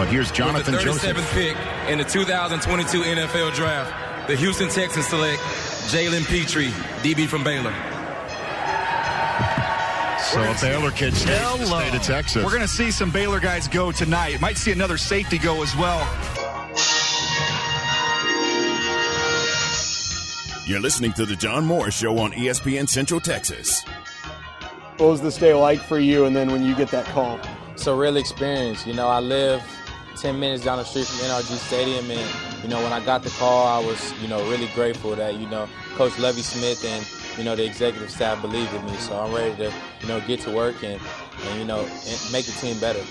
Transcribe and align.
But 0.00 0.08
here's 0.08 0.32
Jonathan 0.32 0.72
With 0.72 0.82
the 0.82 0.90
37th 0.90 1.14
Joseph. 1.14 1.30
pick 1.32 1.56
in 1.90 1.98
the 1.98 2.04
2022 2.04 3.02
NFL 3.02 3.54
Draft, 3.54 4.28
the 4.28 4.34
Houston 4.34 4.70
Texans 4.70 5.06
select 5.06 5.38
Jalen 5.92 6.24
Pitre, 6.26 6.70
DB 7.02 7.28
from 7.28 7.44
Baylor. 7.44 7.74
So 10.22 10.40
a 10.40 10.56
Baylor 10.62 10.90
kid 10.90 11.12
stayed 11.14 11.32
in 11.34 11.60
the 11.60 11.66
Hello. 11.66 11.80
state 11.80 11.94
of 11.94 12.02
Texas. 12.02 12.42
We're 12.42 12.48
going 12.48 12.62
to 12.62 12.66
see 12.68 12.90
some 12.90 13.10
Baylor 13.10 13.40
guys 13.40 13.68
go 13.68 13.92
tonight. 13.92 14.40
Might 14.40 14.56
see 14.56 14.72
another 14.72 14.96
safety 14.96 15.36
go 15.36 15.62
as 15.62 15.76
well. 15.76 16.00
You're 20.64 20.80
listening 20.80 21.12
to 21.12 21.26
the 21.26 21.36
John 21.36 21.66
Moore 21.66 21.90
Show 21.90 22.16
on 22.20 22.32
ESPN 22.32 22.88
Central 22.88 23.20
Texas. 23.20 23.84
What 24.96 25.10
was 25.10 25.20
this 25.20 25.36
day 25.36 25.52
like 25.52 25.80
for 25.80 25.98
you? 25.98 26.24
And 26.24 26.34
then 26.34 26.50
when 26.52 26.64
you 26.64 26.74
get 26.74 26.88
that 26.88 27.04
call, 27.04 27.38
It's 27.74 27.86
a 27.86 27.94
real 27.94 28.16
experience. 28.16 28.86
You 28.86 28.94
know, 28.94 29.08
I 29.08 29.20
live 29.20 29.62
10 30.20 30.38
minutes 30.38 30.64
down 30.64 30.78
the 30.78 30.84
street 30.84 31.06
from 31.06 31.26
NRG 31.28 31.56
Stadium, 31.56 32.10
and, 32.10 32.62
you 32.62 32.68
know, 32.68 32.82
when 32.82 32.92
I 32.92 33.04
got 33.04 33.22
the 33.22 33.30
call, 33.30 33.66
I 33.66 33.84
was, 33.84 34.12
you 34.20 34.28
know, 34.28 34.46
really 34.50 34.68
grateful 34.74 35.16
that, 35.16 35.36
you 35.36 35.48
know, 35.48 35.68
Coach 35.94 36.18
Lovie 36.18 36.42
Smith 36.42 36.84
and, 36.84 37.06
you 37.38 37.44
know, 37.44 37.56
the 37.56 37.64
executive 37.64 38.10
staff 38.10 38.40
believed 38.42 38.72
in 38.74 38.84
me. 38.84 38.94
So 38.96 39.18
I'm 39.18 39.32
ready 39.34 39.56
to, 39.56 39.72
you 40.00 40.08
know, 40.08 40.20
get 40.20 40.40
to 40.40 40.50
work 40.50 40.82
and, 40.82 41.00
and 41.46 41.58
you 41.58 41.64
know, 41.64 41.80
and 41.80 42.32
make 42.32 42.44
the 42.44 42.52
team 42.52 42.78
better. 42.80 43.02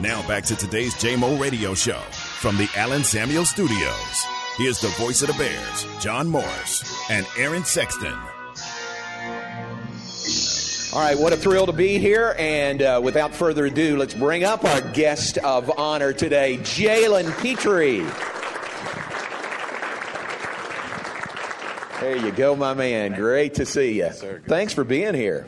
Now 0.00 0.26
back 0.26 0.44
to 0.44 0.56
today's 0.56 0.94
JMO 0.94 1.40
Radio 1.40 1.74
Show 1.74 2.00
from 2.40 2.56
the 2.56 2.68
Allen 2.76 3.04
Samuel 3.04 3.44
Studios. 3.44 4.24
Here's 4.56 4.80
the 4.80 4.88
voice 5.02 5.22
of 5.22 5.28
the 5.28 5.34
Bears, 5.34 5.86
John 5.98 6.28
Morris 6.28 7.10
and 7.10 7.26
Aaron 7.38 7.64
Sexton. 7.64 8.31
All 10.94 11.00
right, 11.00 11.18
what 11.18 11.32
a 11.32 11.38
thrill 11.38 11.64
to 11.64 11.72
be 11.72 11.96
here. 11.96 12.36
And 12.38 12.82
uh, 12.82 13.00
without 13.02 13.34
further 13.34 13.64
ado, 13.64 13.96
let's 13.96 14.12
bring 14.12 14.44
up 14.44 14.62
our 14.62 14.82
guest 14.82 15.38
of 15.38 15.70
honor 15.78 16.12
today, 16.12 16.58
Jalen 16.58 17.34
Pitre. 17.40 18.04
There 21.98 22.16
you 22.16 22.30
go, 22.32 22.54
my 22.54 22.74
man. 22.74 23.14
Great 23.14 23.54
to 23.54 23.64
see 23.64 24.00
you. 24.00 24.10
Thanks 24.10 24.74
for 24.74 24.84
being 24.84 25.14
here. 25.14 25.46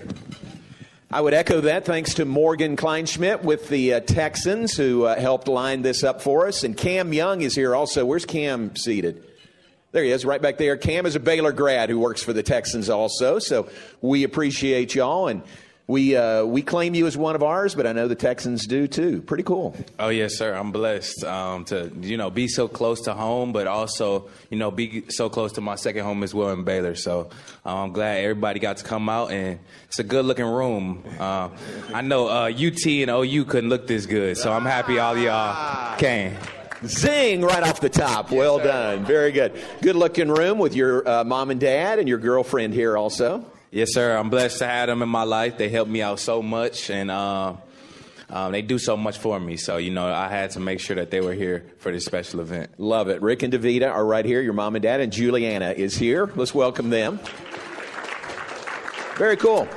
I 1.11 1.21
would 1.21 1.35
echo 1.35 1.61
that. 1.61 1.85
Thanks 1.85 2.15
to 2.15 2.25
Morgan 2.25 2.75
Kleinschmidt 2.79 3.43
with 3.43 3.69
the 3.69 3.95
uh, 3.95 4.01
Texans 4.01 4.75
who 4.75 5.05
uh, 5.05 5.21
helped 5.21 5.47
line 5.47 5.83
this 5.83 6.03
up 6.03 6.23
for 6.23 6.49
us. 6.49 6.65
And 6.65 6.75
Cam 6.75 7.13
Young 7.13 7.43
is 7.43 7.55
here 7.55 7.75
also. 7.75 8.07
Where's 8.07 8.25
Cam 8.25 8.75
seated? 8.77 9.23
There 9.95 10.03
he 10.03 10.11
is, 10.11 10.25
right 10.25 10.43
back 10.43 10.59
there. 10.59 10.77
Cam 10.77 11.07
is 11.07 11.15
a 11.15 11.21
Baylor 11.21 11.53
grad 11.53 11.89
who 11.89 12.01
works 12.01 12.21
for 12.21 12.33
the 12.33 12.43
Texans 12.43 12.91
also. 12.91 13.39
So 13.39 13.69
we 14.01 14.25
appreciate 14.25 14.93
y'all. 14.93 15.29
And 15.29 15.41
we, 15.87 16.17
uh, 16.17 16.45
we 16.45 16.63
claim 16.63 16.97
you 16.97 17.07
as 17.07 17.17
one 17.17 17.37
of 17.37 17.45
ours, 17.45 17.77
but 17.77 17.87
I 17.87 17.93
know 17.93 18.09
the 18.09 18.17
Texans 18.17 18.67
do 18.67 18.89
too. 18.89 19.23
Pretty 19.23 19.45
cool. 19.45 19.77
Oh 20.01 20.09
yes, 20.09 20.35
sir. 20.37 20.53
I'm 20.53 20.73
blessed 20.73 21.23
um, 21.23 21.65
to 21.67 21.93
you 22.01 22.17
know 22.17 22.29
be 22.29 22.49
so 22.49 22.67
close 22.67 23.03
to 23.03 23.15
home, 23.15 23.53
but 23.53 23.69
also 23.69 24.29
you 24.51 24.59
know 24.59 24.73
be 24.73 25.05
so 25.11 25.29
close 25.29 25.53
to 25.53 25.61
my 25.61 25.77
second 25.77 26.03
home 26.03 26.25
as 26.25 26.35
well 26.35 26.51
in 26.51 26.65
Baylor. 26.65 26.97
So 26.97 27.31
uh, 27.65 27.85
I'm 27.85 27.93
glad 27.93 28.25
everybody 28.25 28.59
got 28.59 28.79
to 28.79 28.85
come 28.85 29.09
out, 29.09 29.31
and 29.31 29.61
it's 29.87 30.01
a 30.01 30.05
good 30.05 30.25
looking 30.25 30.45
room. 30.45 31.05
Uh, 31.21 31.51
I 31.93 32.01
know 32.01 32.27
uh, 32.27 32.51
UT 32.51 32.85
and 32.85 33.11
OU 33.13 33.45
couldn't 33.45 33.71
look 33.71 33.87
this 33.87 34.07
good, 34.07 34.39
so 34.39 34.53
I'm 34.53 34.65
happy 34.65 34.99
all 34.99 35.17
y'all 35.17 35.97
came. 35.99 36.37
Zing 36.89 37.43
right 37.43 37.63
off 37.63 37.81
the 37.81 37.89
top. 37.89 38.31
Well 38.31 38.59
done. 38.59 39.05
Very 39.05 39.33
good. 39.33 39.53
Good 39.83 39.97
looking 39.97 40.29
room 40.29 40.59
with 40.59 40.75
your 40.75 41.07
uh, 41.09 41.25
mom 41.25 41.51
and 41.51 41.61
dad 41.61 41.99
and 41.99 42.09
your 42.09 42.19
girlfriend 42.19 42.75
here 42.75 42.97
also. 42.97 43.45
Yes, 43.71 43.93
sir. 43.93 44.17
I'm 44.17 44.31
blessed 44.31 44.59
to 44.59 44.67
have 44.67 44.89
them 44.89 45.03
in 45.03 45.09
my 45.09 45.25
life. 45.25 45.59
They 45.59 45.69
help 45.69 45.89
me 45.89 46.01
out 46.01 46.21
so 46.21 46.43
much, 46.43 46.91
and 46.91 47.11
uh, 47.11 47.55
um, 48.31 48.53
they 48.53 48.63
do 48.63 48.79
so 48.79 48.97
much 48.97 49.19
for 49.19 49.41
me. 49.41 49.57
So 49.57 49.79
you 49.79 49.91
know, 49.91 50.07
I 50.07 50.29
had 50.29 50.53
to 50.53 50.61
make 50.61 50.81
sure 50.81 50.97
that 50.97 51.11
they 51.11 51.21
were 51.21 51.35
here 51.35 51.67
for 51.79 51.91
this 51.91 52.05
special 52.05 52.41
event. 52.41 52.79
Love 52.79 53.09
it. 53.09 53.21
Rick 53.21 53.43
and 53.43 53.53
Davita 53.53 53.91
are 53.91 54.05
right 54.05 54.25
here. 54.25 54.41
Your 54.41 54.53
mom 54.53 54.77
and 54.77 54.83
dad 54.83 55.01
and 55.01 55.13
Juliana 55.13 55.73
is 55.73 55.97
here. 55.97 56.31
Let's 56.37 56.55
welcome 56.55 56.91
them. 56.91 57.19
Very 59.17 59.37
cool. 59.37 59.69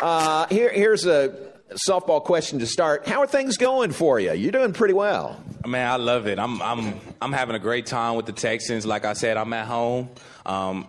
Uh, 0.00 0.46
here, 0.48 0.70
here's 0.70 1.06
a 1.06 1.52
softball 1.88 2.22
question 2.22 2.58
to 2.58 2.66
start. 2.66 3.06
How 3.06 3.20
are 3.20 3.26
things 3.26 3.56
going 3.56 3.92
for 3.92 4.20
you? 4.20 4.32
You're 4.32 4.52
doing 4.52 4.72
pretty 4.72 4.94
well. 4.94 5.42
Man, 5.66 5.90
I 5.90 5.96
love 5.96 6.26
it. 6.26 6.38
I'm 6.38 6.60
I'm 6.60 7.00
I'm 7.22 7.32
having 7.32 7.56
a 7.56 7.58
great 7.58 7.86
time 7.86 8.16
with 8.16 8.26
the 8.26 8.32
Texans. 8.32 8.84
Like 8.84 9.06
I 9.06 9.14
said, 9.14 9.38
I'm 9.38 9.52
at 9.54 9.66
home. 9.66 10.10
Um, 10.44 10.86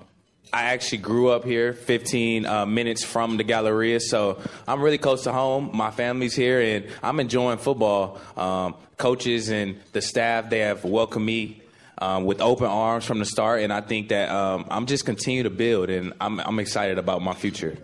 I 0.52 0.66
actually 0.66 1.00
grew 1.00 1.30
up 1.30 1.44
here, 1.44 1.74
15 1.74 2.46
uh, 2.46 2.66
minutes 2.66 3.04
from 3.04 3.38
the 3.38 3.44
Galleria, 3.44 4.00
so 4.00 4.40
I'm 4.68 4.82
really 4.82 4.98
close 4.98 5.24
to 5.24 5.34
home. 5.34 5.72
My 5.74 5.92
family's 5.92 6.36
here, 6.36 6.62
and 6.62 6.88
I'm 7.02 7.20
enjoying 7.20 7.58
football. 7.58 8.20
Um, 8.38 8.76
coaches 8.98 9.50
and 9.50 9.80
the 9.92 10.02
staff 10.02 10.50
they 10.50 10.60
have 10.60 10.84
welcomed 10.84 11.26
me 11.26 11.62
um, 11.98 12.26
with 12.26 12.42
open 12.42 12.68
arms 12.68 13.06
from 13.06 13.20
the 13.20 13.26
start, 13.26 13.62
and 13.62 13.72
I 13.72 13.82
think 13.82 14.10
that 14.10 14.30
um, 14.30 14.66
I'm 14.70 14.86
just 14.86 15.06
continue 15.06 15.44
to 15.44 15.50
build, 15.50 15.90
and 15.90 16.14
I'm 16.20 16.40
I'm 16.40 16.60
excited 16.60 16.98
about 16.98 17.22
my 17.22 17.34
future. 17.34 17.78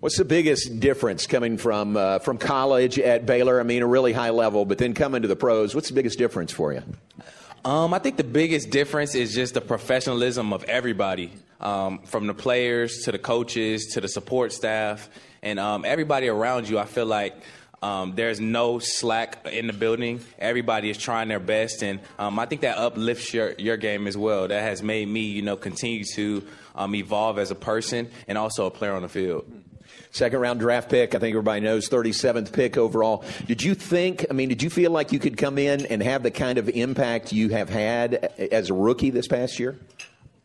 What's 0.00 0.18
the 0.18 0.24
biggest 0.24 0.80
difference 0.80 1.26
coming 1.26 1.58
from 1.58 1.96
uh, 1.96 2.18
from 2.18 2.38
college 2.38 2.98
at 2.98 3.26
Baylor? 3.26 3.60
I 3.60 3.62
mean, 3.62 3.82
a 3.82 3.86
really 3.86 4.12
high 4.12 4.30
level, 4.30 4.64
but 4.64 4.78
then 4.78 4.94
coming 4.94 5.22
to 5.22 5.28
the 5.28 5.36
pros. 5.36 5.74
What's 5.74 5.88
the 5.88 5.94
biggest 5.94 6.18
difference 6.18 6.52
for 6.52 6.72
you? 6.72 6.82
Um, 7.64 7.92
I 7.92 7.98
think 7.98 8.16
the 8.16 8.24
biggest 8.24 8.70
difference 8.70 9.14
is 9.14 9.34
just 9.34 9.54
the 9.54 9.60
professionalism 9.60 10.52
of 10.52 10.62
everybody, 10.64 11.32
um, 11.60 12.00
from 12.04 12.26
the 12.26 12.34
players 12.34 13.02
to 13.04 13.12
the 13.12 13.18
coaches 13.18 13.86
to 13.94 14.00
the 14.00 14.08
support 14.08 14.52
staff, 14.52 15.08
and 15.42 15.58
um, 15.58 15.84
everybody 15.84 16.28
around 16.28 16.68
you. 16.68 16.78
I 16.78 16.84
feel 16.84 17.06
like 17.06 17.34
um, 17.82 18.14
there's 18.14 18.40
no 18.40 18.78
slack 18.78 19.46
in 19.50 19.66
the 19.66 19.72
building. 19.72 20.20
Everybody 20.38 20.90
is 20.90 20.98
trying 20.98 21.28
their 21.28 21.40
best, 21.40 21.82
and 21.82 22.00
um, 22.18 22.38
I 22.38 22.46
think 22.46 22.60
that 22.60 22.78
uplifts 22.78 23.32
your 23.34 23.52
your 23.58 23.76
game 23.76 24.06
as 24.06 24.16
well. 24.16 24.48
That 24.48 24.62
has 24.62 24.82
made 24.82 25.08
me, 25.08 25.22
you 25.22 25.42
know, 25.42 25.56
continue 25.56 26.04
to 26.14 26.46
um, 26.74 26.94
evolve 26.94 27.38
as 27.38 27.50
a 27.50 27.54
person 27.54 28.10
and 28.28 28.38
also 28.38 28.66
a 28.66 28.70
player 28.70 28.92
on 28.92 29.02
the 29.02 29.08
field. 29.08 29.44
Second 30.10 30.40
round 30.40 30.60
draft 30.60 30.88
pick. 30.90 31.14
I 31.14 31.18
think 31.18 31.32
everybody 31.32 31.60
knows 31.60 31.88
37th 31.88 32.52
pick 32.52 32.76
overall. 32.76 33.24
Did 33.46 33.62
you 33.62 33.74
think, 33.74 34.26
I 34.30 34.32
mean, 34.32 34.48
did 34.48 34.62
you 34.62 34.70
feel 34.70 34.90
like 34.90 35.12
you 35.12 35.18
could 35.18 35.36
come 35.36 35.58
in 35.58 35.86
and 35.86 36.02
have 36.02 36.22
the 36.22 36.30
kind 36.30 36.58
of 36.58 36.68
impact 36.68 37.32
you 37.32 37.50
have 37.50 37.68
had 37.68 38.14
as 38.52 38.70
a 38.70 38.74
rookie 38.74 39.10
this 39.10 39.28
past 39.28 39.58
year? 39.58 39.78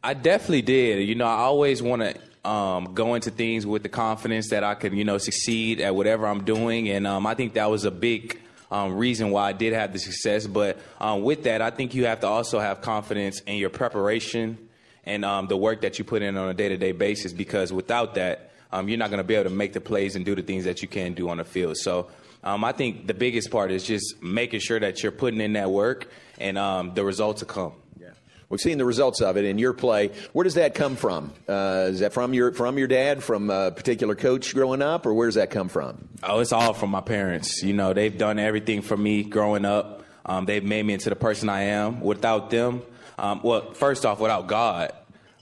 I 0.03 0.13
definitely 0.13 0.63
did. 0.63 1.07
You 1.07 1.15
know, 1.15 1.25
I 1.25 1.37
always 1.37 1.81
want 1.81 2.01
to 2.01 2.49
um, 2.49 2.93
go 2.93 3.13
into 3.13 3.29
things 3.29 3.65
with 3.65 3.83
the 3.83 3.89
confidence 3.89 4.49
that 4.49 4.63
I 4.63 4.73
can, 4.73 4.95
you 4.95 5.03
know, 5.03 5.17
succeed 5.17 5.79
at 5.79 5.95
whatever 5.95 6.25
I'm 6.25 6.43
doing, 6.43 6.89
and 6.89 7.05
um, 7.05 7.27
I 7.27 7.35
think 7.35 7.53
that 7.53 7.69
was 7.69 7.85
a 7.85 7.91
big 7.91 8.39
um, 8.71 8.97
reason 8.97 9.29
why 9.29 9.49
I 9.49 9.53
did 9.53 9.73
have 9.73 9.93
the 9.93 9.99
success. 9.99 10.47
But 10.47 10.79
um, 10.99 11.23
with 11.23 11.43
that, 11.43 11.61
I 11.61 11.69
think 11.69 11.93
you 11.93 12.05
have 12.05 12.21
to 12.21 12.27
also 12.27 12.59
have 12.59 12.81
confidence 12.81 13.41
in 13.41 13.57
your 13.57 13.69
preparation 13.69 14.69
and 15.03 15.25
um, 15.25 15.47
the 15.47 15.57
work 15.57 15.81
that 15.81 15.99
you 15.99 16.05
put 16.05 16.21
in 16.21 16.37
on 16.37 16.49
a 16.49 16.53
day-to-day 16.53 16.93
basis. 16.93 17.33
Because 17.33 17.73
without 17.73 18.15
that, 18.15 18.50
um, 18.71 18.89
you're 18.89 18.97
not 18.97 19.09
going 19.09 19.19
to 19.19 19.23
be 19.23 19.35
able 19.35 19.49
to 19.49 19.55
make 19.55 19.73
the 19.73 19.81
plays 19.81 20.15
and 20.15 20.25
do 20.25 20.35
the 20.35 20.41
things 20.41 20.65
that 20.65 20.81
you 20.81 20.87
can 20.87 21.13
do 21.13 21.29
on 21.29 21.37
the 21.37 21.45
field. 21.45 21.77
So. 21.77 22.09
Um, 22.43 22.63
I 22.63 22.71
think 22.71 23.05
the 23.05 23.13
biggest 23.13 23.51
part 23.51 23.69
is 23.69 23.83
just 23.83 24.23
making 24.23 24.61
sure 24.61 24.79
that 24.79 25.03
you're 25.03 25.11
putting 25.11 25.39
in 25.41 25.53
that 25.53 25.69
work 25.69 26.09
and 26.39 26.57
um, 26.57 26.95
the 26.95 27.05
results 27.05 27.43
will 27.43 27.47
come. 27.49 27.73
We've 28.51 28.59
seen 28.59 28.77
the 28.77 28.85
results 28.85 29.21
of 29.21 29.37
it 29.37 29.45
in 29.45 29.57
your 29.57 29.71
play. 29.71 30.11
Where 30.33 30.43
does 30.43 30.55
that 30.55 30.75
come 30.75 30.97
from? 30.97 31.31
Uh, 31.47 31.87
is 31.89 32.01
that 32.01 32.11
from 32.11 32.33
your 32.33 32.51
from 32.51 32.77
your 32.77 32.87
dad, 32.87 33.23
from 33.23 33.49
a 33.49 33.71
particular 33.71 34.13
coach 34.13 34.53
growing 34.53 34.81
up, 34.81 35.05
or 35.05 35.13
where 35.13 35.29
does 35.29 35.35
that 35.35 35.51
come 35.51 35.69
from? 35.69 36.09
Oh, 36.21 36.41
it's 36.41 36.51
all 36.51 36.73
from 36.73 36.89
my 36.89 36.99
parents. 36.99 37.63
You 37.63 37.71
know, 37.71 37.93
they've 37.93 38.15
done 38.15 38.39
everything 38.39 38.81
for 38.81 38.97
me 38.97 39.23
growing 39.23 39.63
up. 39.63 40.03
Um, 40.25 40.43
they've 40.45 40.63
made 40.63 40.85
me 40.85 40.93
into 40.93 41.09
the 41.09 41.15
person 41.15 41.47
I 41.47 41.61
am. 41.63 42.01
Without 42.01 42.49
them, 42.49 42.81
um, 43.17 43.39
well, 43.41 43.71
first 43.71 44.05
off, 44.05 44.19
without 44.19 44.47
God 44.47 44.91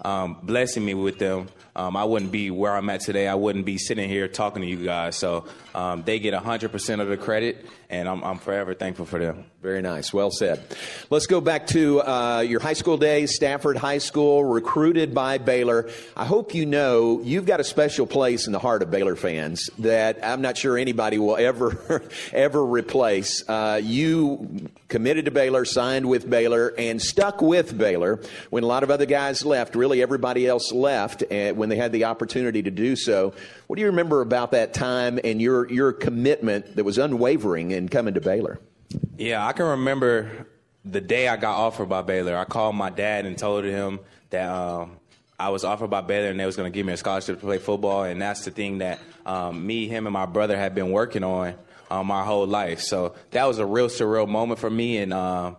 um, 0.05 0.37
blessing 0.43 0.85
me 0.85 0.93
with 0.93 1.17
them, 1.17 1.47
um, 1.79 1.95
I 1.95 2.03
wouldn't 2.03 2.33
be 2.33 2.51
where 2.51 2.75
I'm 2.75 2.89
at 2.89 2.99
today. 2.99 3.25
I 3.29 3.35
wouldn't 3.35 3.65
be 3.65 3.77
sitting 3.77 4.09
here 4.09 4.27
talking 4.27 4.61
to 4.61 4.67
you 4.67 4.83
guys. 4.83 5.15
So 5.15 5.45
um, 5.73 6.03
they 6.03 6.19
get 6.19 6.33
100% 6.33 6.99
of 6.99 7.07
the 7.07 7.15
credit, 7.15 7.65
and 7.89 8.07
I'm, 8.07 8.23
I'm 8.23 8.37
forever 8.37 8.75
thankful 8.75 9.05
for 9.05 9.17
them. 9.17 9.45
Very 9.61 9.81
nice. 9.81 10.13
Well 10.13 10.29
said. 10.29 10.63
Let's 11.09 11.25
go 11.25 11.41
back 11.41 11.67
to 11.67 12.01
uh, 12.01 12.39
your 12.41 12.59
high 12.59 12.73
school 12.73 12.97
days, 12.97 13.35
Stafford 13.35 13.77
High 13.77 13.97
School, 13.97 14.45
recruited 14.45 15.13
by 15.13 15.39
Baylor. 15.39 15.89
I 16.15 16.25
hope 16.25 16.53
you 16.53 16.67
know 16.67 17.19
you've 17.23 17.47
got 17.47 17.59
a 17.59 17.63
special 17.63 18.05
place 18.05 18.45
in 18.45 18.53
the 18.53 18.59
heart 18.59 18.83
of 18.83 18.91
Baylor 18.91 19.15
fans 19.15 19.69
that 19.79 20.23
I'm 20.23 20.41
not 20.41 20.55
sure 20.55 20.77
anybody 20.77 21.17
will 21.17 21.35
ever, 21.35 22.03
ever 22.31 22.63
replace. 22.63 23.43
Uh, 23.49 23.81
you 23.83 24.69
committed 24.87 25.25
to 25.25 25.31
Baylor, 25.31 25.65
signed 25.65 26.07
with 26.07 26.29
Baylor, 26.29 26.73
and 26.77 27.01
stuck 27.01 27.41
with 27.41 27.75
Baylor 27.75 28.21
when 28.51 28.63
a 28.63 28.67
lot 28.67 28.83
of 28.83 28.91
other 28.91 29.07
guys 29.07 29.43
left. 29.43 29.75
Really, 29.75 30.01
everybody 30.01 30.45
else 30.47 30.71
left 30.71 31.23
uh, 31.23 31.53
when 31.53 31.69
they 31.69 31.75
had 31.75 31.91
the 31.91 32.05
opportunity 32.05 32.61
to 32.61 32.71
do 32.71 32.95
so. 32.95 33.33
What 33.67 33.75
do 33.75 33.81
you 33.81 33.87
remember 33.87 34.21
about 34.21 34.51
that 34.51 34.73
time 34.73 35.19
and 35.23 35.41
your 35.41 35.69
your 35.71 35.91
commitment 35.91 36.75
that 36.75 36.83
was 36.83 36.97
unwavering 36.97 37.71
in 37.79 37.89
coming 37.89 38.13
to 38.13 38.21
Baylor? 38.21 38.59
Yeah, 39.17 39.45
I 39.45 39.53
can 39.53 39.65
remember 39.65 40.47
the 40.85 41.01
day 41.01 41.27
I 41.27 41.37
got 41.37 41.55
offered 41.55 41.89
by 41.89 42.01
Baylor. 42.01 42.37
I 42.37 42.45
called 42.45 42.75
my 42.75 42.89
dad 42.89 43.25
and 43.25 43.37
told 43.37 43.65
him 43.65 43.99
that 44.29 44.49
um, 44.49 44.97
I 45.39 45.49
was 45.49 45.63
offered 45.63 45.89
by 45.89 46.01
Baylor 46.01 46.29
and 46.29 46.39
they 46.39 46.45
was 46.45 46.55
going 46.55 46.71
to 46.71 46.75
give 46.75 46.85
me 46.85 46.93
a 46.93 46.97
scholarship 46.97 47.39
to 47.39 47.45
play 47.45 47.57
football. 47.57 48.03
And 48.03 48.21
that's 48.21 48.45
the 48.45 48.51
thing 48.51 48.79
that 48.79 48.99
um, 49.25 49.65
me, 49.65 49.87
him, 49.87 50.05
and 50.05 50.13
my 50.13 50.25
brother 50.25 50.57
had 50.57 50.75
been 50.75 50.91
working 50.91 51.23
on 51.23 51.55
uh, 51.89 52.03
my 52.03 52.23
whole 52.23 52.45
life. 52.45 52.81
So 52.81 53.15
that 53.31 53.45
was 53.45 53.57
a 53.59 53.65
real 53.65 53.87
surreal 53.87 54.27
moment 54.27 54.59
for 54.59 54.69
me, 54.69 54.97
and 54.97 55.13
uh, 55.13 55.55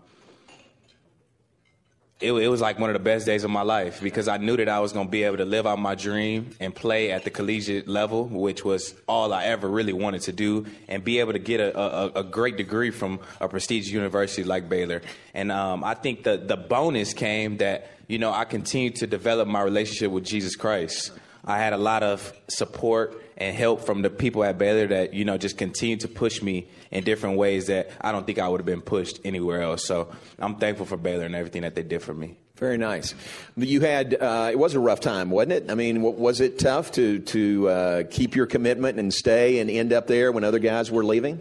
it, 2.21 2.33
it, 2.33 2.49
was 2.49 2.61
like 2.61 2.79
one 2.79 2.91
of 2.91 2.95
the 2.95 3.01
best 3.01 3.25
days 3.25 3.45
of 3.45 3.51
my 3.51 3.63
life 3.63 4.01
because 4.03 4.29
I 4.29 4.37
knew 4.37 4.57
that 4.57 4.69
I 4.69 4.81
was 4.81 4.93
going 4.93 5.07
to 5.07 5.11
be 5.11 5.23
able 5.23 5.39
to 5.39 5.45
live 5.45 5.67
out 5.67 5.79
my 5.79 5.95
dream 5.95 6.51
and 6.61 6.75
play 6.75 7.11
at 7.13 7.25
the 7.25 7.31
collegiate 7.31 7.89
level, 7.89 8.27
which 8.27 8.65
was 8.65 8.95
all 9.09 9.33
I 9.33 9.45
ever 9.45 9.69
really 9.69 9.93
wanted 9.93 10.23
to 10.23 10.33
do, 10.33 10.67
and 10.89 11.03
be 11.03 11.19
able 11.21 11.33
to 11.33 11.39
get 11.39 11.61
a, 11.61 11.79
a, 11.79 12.21
a 12.21 12.25
great 12.25 12.57
degree 12.57 12.91
from 12.91 13.21
a 13.41 13.49
prestigious 13.49 13.91
university 13.91 14.45
like 14.45 14.69
Baylor. 14.69 15.03
And 15.35 15.51
um, 15.51 15.83
I 15.83 15.95
think 15.95 16.25
the 16.25 16.37
the 16.37 16.57
bonus 16.57 17.15
came 17.15 17.57
that 17.59 17.91
you 18.07 18.19
know 18.19 18.33
I 18.33 18.45
continued 18.45 18.97
to 18.97 19.07
develop 19.07 19.49
my 19.49 19.63
relationship 19.63 20.11
with 20.11 20.25
Jesus 20.25 20.57
Christ. 20.57 21.13
I 21.45 21.59
had 21.59 21.73
a 21.73 21.79
lot 21.79 22.03
of 22.03 22.33
support 22.49 23.20
and 23.41 23.57
help 23.57 23.81
from 23.81 24.03
the 24.03 24.11
people 24.11 24.45
at 24.45 24.59
Baylor 24.59 24.87
that 24.89 25.15
you 25.15 25.25
know 25.25 25.39
just 25.39 25.57
continue 25.57 25.97
to 25.97 26.09
push 26.09 26.43
me 26.43 26.69
in 26.91 27.03
different 27.03 27.39
ways 27.39 27.67
that 27.67 27.91
I 28.01 28.13
don't 28.13 28.27
think 28.27 28.39
I 28.39 28.47
would 28.47 28.61
have 28.61 28.67
been 28.67 28.83
pushed 28.83 29.19
anywhere 29.25 29.63
else. 29.63 29.87
So 29.87 30.13
I'm 30.39 30.57
thankful 30.57 30.87
for 30.87 30.99
Baylor 30.99 31.25
and 31.25 31.35
everything 31.35 31.63
that 31.63 31.75
they 31.75 31.83
did 31.83 32.03
for 32.03 32.15
me. 32.15 32.37
Very 32.57 32.77
nice. 32.77 33.15
You 33.57 33.81
had 33.81 34.15
uh, 34.21 34.51
it 34.53 34.59
was 34.59 34.75
a 34.75 34.81
rough 34.81 35.01
time, 35.01 35.31
wasn't 35.31 35.53
it? 35.53 35.71
I 35.71 35.75
mean, 35.75 36.03
was 36.03 36.41
it 36.41 36.59
tough 36.59 36.93
to 36.93 37.19
to 37.21 37.69
uh, 37.69 38.03
keep 38.11 38.37
your 38.37 38.47
commitment 38.47 38.99
and 38.99 39.13
stay 39.13 39.61
and 39.61 39.71
end 39.71 39.95
up 39.95 40.07
there 40.07 40.31
when 40.31 40.45
other 40.45 40.59
guys 40.59 40.91
were 40.91 41.05
leaving? 41.05 41.41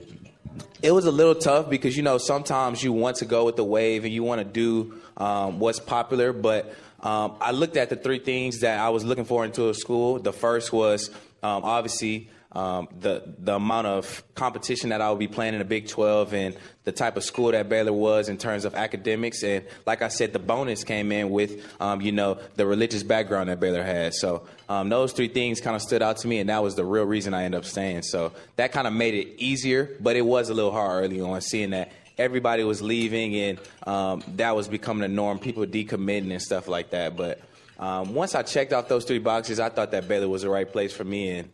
It 0.82 0.92
was 0.92 1.04
a 1.04 1.12
little 1.12 1.36
tough 1.36 1.70
because 1.70 1.98
you 1.98 2.04
know 2.04 2.18
sometimes 2.18 2.82
you 2.82 2.94
want 2.94 3.18
to 3.18 3.26
go 3.26 3.44
with 3.44 3.58
the 3.58 3.66
wave 3.66 4.06
and 4.06 4.14
you 4.14 4.24
want 4.24 4.40
to 4.40 4.46
do 4.46 5.02
um, 5.18 5.60
what's 5.60 5.82
popular, 5.82 6.32
but 6.32 6.74
um, 7.02 7.36
I 7.42 7.52
looked 7.52 7.76
at 7.76 7.90
the 7.90 7.96
three 7.98 8.20
things 8.20 8.60
that 8.60 8.80
I 8.80 8.90
was 8.90 9.04
looking 9.04 9.26
for 9.26 9.44
into 9.44 9.70
a 9.70 9.74
school. 9.74 10.20
The 10.20 10.34
first 10.34 10.72
was 10.72 11.10
um, 11.44 11.64
obviously 11.64 12.30
um, 12.52 12.88
the 13.00 13.24
the 13.38 13.56
amount 13.56 13.86
of 13.86 14.24
competition 14.34 14.90
that 14.90 15.02
I 15.02 15.10
would 15.12 15.20
be 15.20 15.28
playing 15.28 15.54
in 15.54 15.60
the 15.60 15.66
Big 15.66 15.88
12 15.88 16.34
and 16.34 16.58
the 16.84 16.92
type 16.92 17.16
of 17.16 17.24
school 17.24 17.52
that 17.52 17.70
Baylor 17.70 17.94
was 17.94 18.28
in 18.28 18.38
terms 18.38 18.66
of 18.66 18.74
academics. 18.74 19.44
And 19.44 19.64
like 19.86 20.02
I 20.02 20.08
said, 20.08 20.34
the 20.34 20.40
bonus 20.40 20.84
came 20.84 21.12
in 21.12 21.30
with 21.30 21.64
um, 21.80 22.02
you 22.02 22.12
know 22.12 22.40
the 22.56 22.66
religious 22.66 23.04
background 23.04 23.50
that 23.50 23.60
Baylor 23.60 23.84
had. 23.84 24.16
So 24.16 24.48
um, 24.68 24.90
those 24.90 25.14
three 25.14 25.28
things 25.28 25.62
kind 25.62 25.76
of 25.76 25.84
stood 25.84 26.02
out 26.02 26.18
to 26.18 26.28
me, 26.28 26.40
and 26.40 26.50
that 26.50 26.64
was 26.64 26.74
the 26.76 26.86
real 26.86 27.04
reason 27.04 27.36
I 27.36 27.44
ended 27.44 27.60
up 27.60 27.66
staying. 27.66 28.02
So 28.02 28.32
that 28.56 28.72
kind 28.72 28.88
of 28.88 28.94
made 28.94 29.14
it 29.14 29.36
easier, 29.38 29.96
but 30.00 30.16
it 30.16 30.24
was 30.24 30.50
a 30.50 30.56
little 30.56 30.72
hard 30.72 31.04
early 31.04 31.22
on 31.22 31.42
seeing 31.42 31.70
that 31.70 31.92
everybody 32.18 32.64
was 32.64 32.82
leaving, 32.82 33.36
and 33.36 33.60
um, 33.86 34.24
that 34.38 34.56
was 34.56 34.68
becoming 34.68 35.02
the 35.02 35.08
norm. 35.08 35.38
People 35.38 35.66
decommitting 35.68 36.32
and 36.32 36.42
stuff 36.42 36.68
like 36.68 36.90
that. 36.90 37.16
But 37.16 37.40
um, 37.80 38.14
once 38.14 38.36
I 38.36 38.44
checked 38.44 38.74
off 38.74 38.88
those 38.88 39.06
three 39.06 39.20
boxes, 39.20 39.60
I 39.60 39.70
thought 39.70 39.92
that 39.92 40.08
Baylor 40.08 40.28
was 40.28 40.42
the 40.42 40.50
right 40.50 40.70
place 40.70 40.94
for 40.94 41.04
me, 41.06 41.30
and 41.32 41.50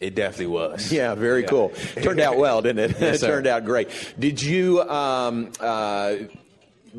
it 0.00 0.14
definitely 0.14 0.46
was. 0.46 0.92
Yeah, 0.96 1.14
very 1.14 1.42
yeah. 1.42 1.48
cool. 1.48 1.72
Turned 2.00 2.20
out 2.20 2.38
well, 2.38 2.62
didn't 2.62 2.90
it? 2.90 2.96
Yes, 3.00 3.22
it 3.22 3.26
turned 3.26 3.46
out 3.46 3.64
great. 3.64 3.90
Did 4.18 4.42
you? 4.42 4.82
Um, 4.82 5.50
uh, 5.60 6.14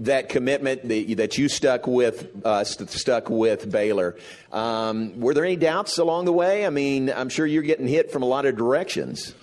that 0.01 0.29
commitment 0.29 0.87
that 0.89 1.37
you 1.39 1.49
stuck 1.49 1.87
with 1.87 2.29
uh, 2.45 2.63
st- 2.63 2.89
stuck 2.91 3.31
with 3.31 3.71
Baylor. 3.71 4.15
Um, 4.51 5.19
were 5.19 5.33
there 5.33 5.43
any 5.43 5.55
doubts 5.55 5.97
along 5.97 6.25
the 6.25 6.33
way? 6.33 6.67
I 6.67 6.69
mean, 6.69 7.09
I'm 7.09 7.29
sure 7.29 7.47
you're 7.47 7.63
getting 7.63 7.87
hit 7.87 8.11
from 8.11 8.21
a 8.21 8.27
lot 8.27 8.45
of 8.45 8.55
directions. 8.55 9.33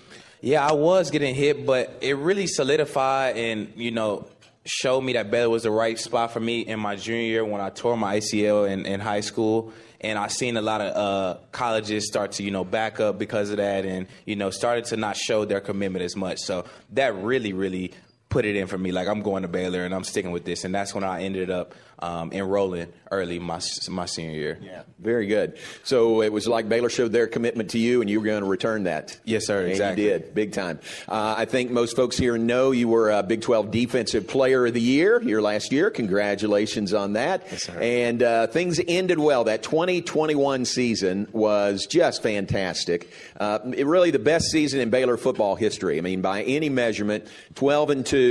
Yeah, 0.40 0.64
I 0.64 0.72
was 0.72 1.10
getting 1.10 1.34
hit, 1.34 1.66
but 1.66 1.98
it 2.02 2.16
really 2.16 2.46
solidified 2.46 3.36
and, 3.36 3.72
you 3.76 3.90
know, 3.90 4.26
showed 4.64 5.02
me 5.02 5.12
that 5.14 5.30
Baylor 5.30 5.50
was 5.50 5.64
the 5.64 5.70
right 5.70 5.98
spot 5.98 6.32
for 6.32 6.40
me 6.40 6.60
in 6.60 6.80
my 6.80 6.96
junior 6.96 7.22
year 7.22 7.44
when 7.44 7.60
I 7.60 7.70
tore 7.70 7.96
my 7.96 8.18
ACL 8.18 8.68
in, 8.68 8.86
in 8.86 9.00
high 9.00 9.20
school. 9.20 9.72
And 10.00 10.18
I 10.18 10.28
seen 10.28 10.56
a 10.56 10.62
lot 10.62 10.80
of 10.82 10.96
uh, 10.96 11.40
colleges 11.50 12.06
start 12.06 12.32
to, 12.32 12.42
you 12.42 12.50
know, 12.50 12.64
back 12.64 13.00
up 13.00 13.18
because 13.18 13.50
of 13.50 13.56
that 13.56 13.86
and, 13.86 14.06
you 14.26 14.36
know, 14.36 14.50
started 14.50 14.84
to 14.86 14.96
not 14.98 15.16
show 15.16 15.44
their 15.44 15.60
commitment 15.60 16.04
as 16.04 16.14
much. 16.14 16.40
So 16.40 16.64
that 16.90 17.14
really, 17.14 17.54
really 17.54 17.92
put 18.34 18.44
it 18.44 18.56
in 18.56 18.66
for 18.66 18.76
me. 18.76 18.90
Like 18.90 19.06
I'm 19.06 19.22
going 19.22 19.42
to 19.42 19.48
Baylor 19.48 19.84
and 19.84 19.94
I'm 19.94 20.02
sticking 20.02 20.32
with 20.32 20.44
this, 20.44 20.64
and 20.64 20.74
that's 20.74 20.92
when 20.92 21.04
I 21.04 21.22
ended 21.22 21.50
up 21.50 21.72
um, 22.00 22.32
enrolling 22.32 22.92
early 23.12 23.38
my 23.38 23.60
my 23.88 24.06
senior 24.06 24.34
year. 24.34 24.58
Yeah, 24.60 24.82
very 24.98 25.26
good. 25.26 25.56
So 25.84 26.20
it 26.20 26.32
was 26.32 26.48
like 26.48 26.68
Baylor 26.68 26.90
showed 26.90 27.12
their 27.12 27.28
commitment 27.28 27.70
to 27.70 27.78
you, 27.78 28.00
and 28.00 28.10
you 28.10 28.18
were 28.18 28.26
going 28.26 28.42
to 28.42 28.48
return 28.48 28.84
that. 28.84 29.16
Yes, 29.24 29.46
sir. 29.46 29.60
And 29.60 29.70
exactly. 29.70 30.04
you 30.04 30.10
did, 30.10 30.34
big 30.34 30.52
time. 30.52 30.80
Uh, 31.08 31.36
I 31.38 31.44
think 31.44 31.70
most 31.70 31.94
folks 31.94 32.16
here 32.16 32.36
know 32.36 32.72
you 32.72 32.88
were 32.88 33.12
a 33.12 33.22
Big 33.22 33.40
12 33.40 33.70
Defensive 33.70 34.26
Player 34.26 34.66
of 34.66 34.74
the 34.74 34.80
Year 34.80 35.20
here 35.20 35.40
last 35.40 35.70
year. 35.70 35.90
Congratulations 35.90 36.92
on 36.92 37.12
that. 37.12 37.46
Yes, 37.52 37.62
sir. 37.62 37.78
And 37.80 38.20
uh, 38.20 38.48
things 38.48 38.80
ended 38.88 39.20
well. 39.20 39.44
That 39.44 39.62
2021 39.62 40.64
season 40.64 41.28
was 41.30 41.86
just 41.86 42.20
fantastic. 42.20 43.12
Uh, 43.38 43.60
it 43.76 43.86
really 43.86 44.10
the 44.10 44.18
best 44.18 44.46
season 44.46 44.80
in 44.80 44.90
Baylor 44.90 45.16
football 45.16 45.54
history. 45.54 45.98
I 45.98 46.00
mean, 46.00 46.20
by 46.20 46.42
any 46.42 46.68
measurement, 46.68 47.28
12 47.54 47.90
and 47.90 48.04
two. 48.04 48.23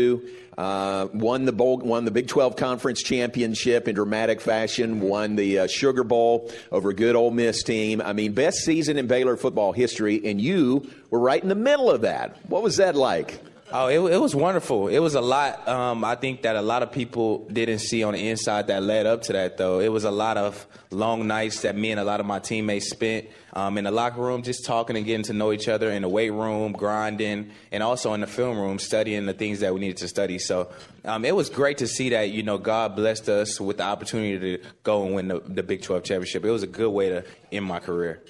Uh, 0.58 1.08
won 1.14 1.46
the 1.46 1.52
bowl, 1.52 1.78
won 1.80 2.06
the 2.06 2.12
Big 2.12 2.28
12 2.28 2.56
Conference 2.56 3.02
championship 3.02 3.88
in 3.88 3.96
dramatic 3.96 4.40
fashion. 4.40 5.00
Won 5.00 5.36
the 5.36 5.60
uh, 5.60 5.68
Sugar 5.68 6.04
Bowl 6.04 6.52
over 6.72 6.92
a 6.92 6.94
good 6.94 7.16
Ole 7.16 7.32
Miss 7.32 7.64
team. 7.64 8.02
I 8.02 8.14
mean, 8.14 8.34
best 8.34 8.60
season 8.60 8.98
in 8.98 9.08
Baylor 9.08 9.36
football 9.36 9.72
history, 9.72 10.22
and 10.24 10.40
you 10.40 10.88
were 11.10 11.20
right 11.20 11.42
in 11.42 11.50
the 11.50 11.56
middle 11.56 11.90
of 11.90 12.02
that. 12.02 12.38
What 12.50 12.62
was 12.62 12.78
that 12.78 12.96
like? 12.96 13.40
Oh, 13.76 13.88
it, 13.88 14.14
it 14.14 14.20
was 14.20 14.36
wonderful. 14.36 14.88
It 14.88 15.00
was 15.00 15.16
a 15.16 15.22
lot. 15.22 15.68
Um, 15.68 16.04
I 16.04 16.14
think 16.14 16.44
that 16.44 16.56
a 16.56 16.62
lot 16.62 16.84
of 16.84 16.92
people 16.92 17.48
didn't 17.52 17.80
see 17.80 18.04
on 18.04 18.14
the 18.14 18.30
inside 18.30 18.68
that 18.68 18.84
led 18.84 19.08
up 19.08 19.24
to 19.24 19.34
that, 19.34 19.58
though. 19.58 19.80
It 19.80 19.92
was 19.92 20.04
a 20.04 20.12
lot 20.12 20.38
of 20.38 20.68
long 20.92 21.26
nights 21.26 21.64
that 21.64 21.76
me 21.76 21.90
and 21.90 22.00
a 22.00 22.04
lot 22.04 22.20
of 22.20 22.28
my 22.28 22.38
teammates 22.38 22.92
spent 22.92 23.26
um, 23.54 23.80
in 23.80 23.86
the 23.86 23.90
locker 23.90 24.22
room, 24.22 24.44
just 24.44 24.64
talking 24.64 24.96
and 24.96 25.08
getting 25.08 25.24
to 25.24 25.34
know 25.34 25.52
each 25.52 25.68
other. 25.68 25.90
In 25.90 26.04
the 26.04 26.08
weight 26.08 26.30
room, 26.30 26.74
grinding, 26.74 27.50
and 27.72 27.82
also 27.82 28.14
in 28.14 28.22
the 28.22 28.28
film 28.28 28.60
room, 28.60 28.78
studying 28.78 29.26
the 29.26 29.34
things 29.34 29.62
that 29.62 29.74
we 29.74 29.80
needed 29.80 29.98
to 29.98 30.08
study. 30.08 30.38
So 30.38 30.72
um, 31.04 31.26
it 31.26 31.36
was 31.36 31.50
great 31.50 31.80
to 31.80 31.88
see 31.88 32.10
that 32.10 32.30
you 32.30 32.44
know 32.44 32.60
God 32.60 32.96
blessed 32.96 33.28
us 33.28 33.60
with 33.60 33.78
the 33.78 33.86
opportunity 33.86 34.60
to 34.60 34.64
go 34.84 35.04
and 35.04 35.16
win 35.16 35.28
the, 35.30 35.40
the 35.40 35.64
Big 35.64 35.82
12 35.82 36.04
championship. 36.04 36.46
It 36.46 36.52
was 36.52 36.62
a 36.62 36.68
good 36.68 36.92
way 36.92 37.10
to 37.10 37.26
end 37.52 37.66
my 37.66 37.80
career 37.80 38.22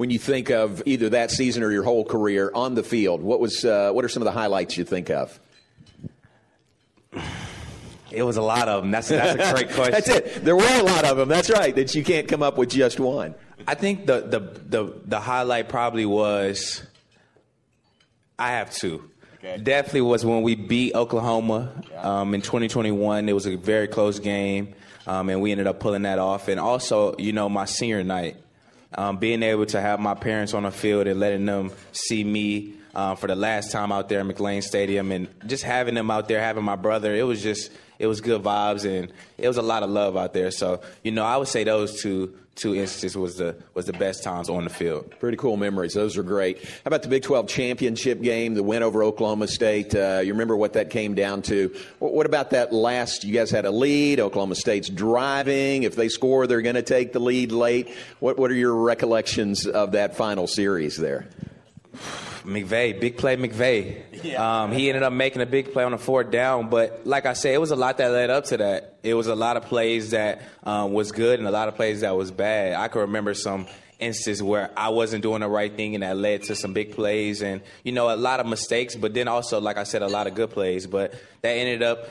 when 0.00 0.08
you 0.08 0.18
think 0.18 0.48
of 0.48 0.82
either 0.86 1.10
that 1.10 1.30
season 1.30 1.62
or 1.62 1.70
your 1.70 1.82
whole 1.82 2.06
career 2.06 2.50
on 2.54 2.74
the 2.74 2.82
field? 2.82 3.20
What 3.20 3.38
was 3.38 3.66
uh, 3.66 3.92
what 3.92 4.02
are 4.02 4.08
some 4.08 4.22
of 4.22 4.24
the 4.24 4.32
highlights 4.32 4.78
you 4.78 4.84
think 4.84 5.10
of? 5.10 5.38
It 8.10 8.22
was 8.22 8.38
a 8.38 8.42
lot 8.42 8.66
of 8.66 8.82
them. 8.82 8.92
That's 8.92 9.08
that's 9.08 9.34
a 9.34 9.52
great 9.54 9.70
question. 9.74 9.92
that's 9.92 10.08
it. 10.08 10.42
There 10.42 10.56
were 10.56 10.80
a 10.80 10.82
lot 10.82 11.04
of 11.04 11.18
them. 11.18 11.28
That's 11.28 11.50
right. 11.50 11.76
That 11.76 11.94
you 11.94 12.02
can't 12.02 12.26
come 12.26 12.42
up 12.42 12.56
with 12.56 12.70
just 12.70 12.98
one. 12.98 13.34
I 13.68 13.74
think 13.74 14.06
the 14.06 14.22
the 14.22 14.40
the, 14.40 14.94
the 15.04 15.20
highlight 15.20 15.68
probably 15.68 16.06
was. 16.06 16.82
I 18.38 18.52
have 18.52 18.70
two. 18.70 19.04
Okay. 19.34 19.58
Definitely 19.58 20.00
was 20.00 20.24
when 20.24 20.40
we 20.40 20.54
beat 20.54 20.94
Oklahoma 20.94 21.74
um, 21.98 22.32
in 22.32 22.40
2021. 22.40 23.28
It 23.28 23.34
was 23.34 23.46
a 23.46 23.56
very 23.56 23.86
close 23.86 24.18
game, 24.18 24.72
um, 25.06 25.28
and 25.28 25.42
we 25.42 25.50
ended 25.50 25.66
up 25.66 25.78
pulling 25.78 26.02
that 26.02 26.18
off. 26.18 26.48
And 26.48 26.58
also, 26.58 27.14
you 27.18 27.34
know, 27.34 27.50
my 27.50 27.66
senior 27.66 28.02
night 28.02 28.38
um, 28.94 29.18
being 29.18 29.42
able 29.42 29.66
to 29.66 29.80
have 29.80 30.00
my 30.00 30.14
parents 30.14 30.54
on 30.54 30.64
the 30.64 30.70
field 30.70 31.06
and 31.06 31.20
letting 31.20 31.46
them 31.46 31.72
see 31.92 32.24
me 32.24 32.74
uh, 32.94 33.14
for 33.14 33.26
the 33.26 33.36
last 33.36 33.70
time 33.70 33.92
out 33.92 34.08
there 34.08 34.20
in 34.20 34.28
McLane 34.28 34.62
Stadium, 34.62 35.12
and 35.12 35.28
just 35.46 35.62
having 35.62 35.94
them 35.94 36.10
out 36.10 36.28
there, 36.28 36.40
having 36.40 36.64
my 36.64 36.76
brother, 36.76 37.14
it 37.14 37.22
was 37.22 37.42
just 37.42 37.70
it 37.98 38.06
was 38.06 38.20
good 38.20 38.42
vibes, 38.42 38.84
and 38.84 39.12
it 39.38 39.46
was 39.46 39.58
a 39.58 39.62
lot 39.62 39.82
of 39.82 39.90
love 39.90 40.16
out 40.16 40.32
there. 40.32 40.50
So 40.50 40.80
you 41.04 41.12
know, 41.12 41.24
I 41.24 41.36
would 41.36 41.48
say 41.48 41.64
those 41.64 42.02
two 42.02 42.34
two 42.60 42.74
instances 42.74 43.16
was 43.16 43.36
the 43.36 43.56
was 43.74 43.86
the 43.86 43.92
best 43.94 44.22
times 44.22 44.48
on 44.48 44.64
the 44.64 44.70
field. 44.70 45.12
Pretty 45.18 45.36
cool 45.36 45.56
memories. 45.56 45.94
Those 45.94 46.16
are 46.16 46.22
great. 46.22 46.62
How 46.62 46.70
about 46.84 47.02
the 47.02 47.08
Big 47.08 47.22
12 47.22 47.48
championship 47.48 48.20
game, 48.20 48.54
the 48.54 48.62
win 48.62 48.82
over 48.82 49.02
Oklahoma 49.02 49.48
State? 49.48 49.94
Uh, 49.94 50.20
you 50.22 50.32
remember 50.32 50.56
what 50.56 50.74
that 50.74 50.90
came 50.90 51.14
down 51.14 51.42
to? 51.42 51.74
What, 51.98 52.26
about 52.26 52.50
that 52.50 52.72
last? 52.72 53.24
You 53.24 53.32
guys 53.32 53.50
had 53.50 53.64
a 53.64 53.70
lead. 53.70 54.20
Oklahoma 54.20 54.54
State's 54.54 54.88
driving. 54.88 55.84
If 55.84 55.96
they 55.96 56.08
score, 56.08 56.46
they're 56.46 56.62
going 56.62 56.74
to 56.74 56.82
take 56.82 57.12
the 57.12 57.20
lead 57.20 57.50
late. 57.50 57.90
What 58.20 58.38
What 58.38 58.50
are 58.50 58.54
your 58.54 58.74
recollections 58.74 59.66
of 59.66 59.92
that 59.92 60.16
final 60.16 60.46
series 60.46 60.96
there? 60.96 61.28
McVea, 62.44 62.98
big 63.00 63.16
play 63.16 63.36
McVea. 63.36 64.02
Yeah. 64.22 64.62
Um, 64.62 64.72
he 64.72 64.88
ended 64.88 65.02
up 65.02 65.12
making 65.12 65.42
a 65.42 65.46
big 65.46 65.72
play 65.72 65.84
on 65.84 65.92
the 65.92 65.98
fourth 65.98 66.30
down, 66.30 66.68
but 66.68 67.06
like 67.06 67.26
I 67.26 67.34
said, 67.34 67.54
it 67.54 67.60
was 67.60 67.70
a 67.70 67.76
lot 67.76 67.98
that 67.98 68.10
led 68.10 68.30
up 68.30 68.44
to 68.46 68.56
that. 68.58 68.98
It 69.02 69.14
was 69.14 69.26
a 69.26 69.34
lot 69.34 69.56
of 69.56 69.64
plays 69.64 70.10
that 70.10 70.42
um, 70.64 70.92
was 70.92 71.12
good 71.12 71.38
and 71.38 71.48
a 71.48 71.50
lot 71.50 71.68
of 71.68 71.76
plays 71.76 72.00
that 72.00 72.16
was 72.16 72.30
bad. 72.30 72.74
I 72.74 72.88
can 72.88 73.02
remember 73.02 73.34
some 73.34 73.66
instances 73.98 74.42
where 74.42 74.70
I 74.76 74.88
wasn't 74.88 75.22
doing 75.22 75.40
the 75.40 75.48
right 75.48 75.74
thing 75.74 75.94
and 75.94 76.02
that 76.02 76.16
led 76.16 76.44
to 76.44 76.56
some 76.56 76.72
big 76.72 76.94
plays 76.94 77.42
and 77.42 77.60
you 77.84 77.92
know 77.92 78.12
a 78.12 78.16
lot 78.16 78.40
of 78.40 78.46
mistakes, 78.46 78.96
but 78.96 79.12
then 79.14 79.28
also 79.28 79.60
like 79.60 79.76
I 79.76 79.84
said, 79.84 80.02
a 80.02 80.08
lot 80.08 80.26
of 80.26 80.34
good 80.34 80.50
plays. 80.50 80.86
But 80.86 81.14
that 81.42 81.50
ended 81.50 81.82
up 81.82 82.08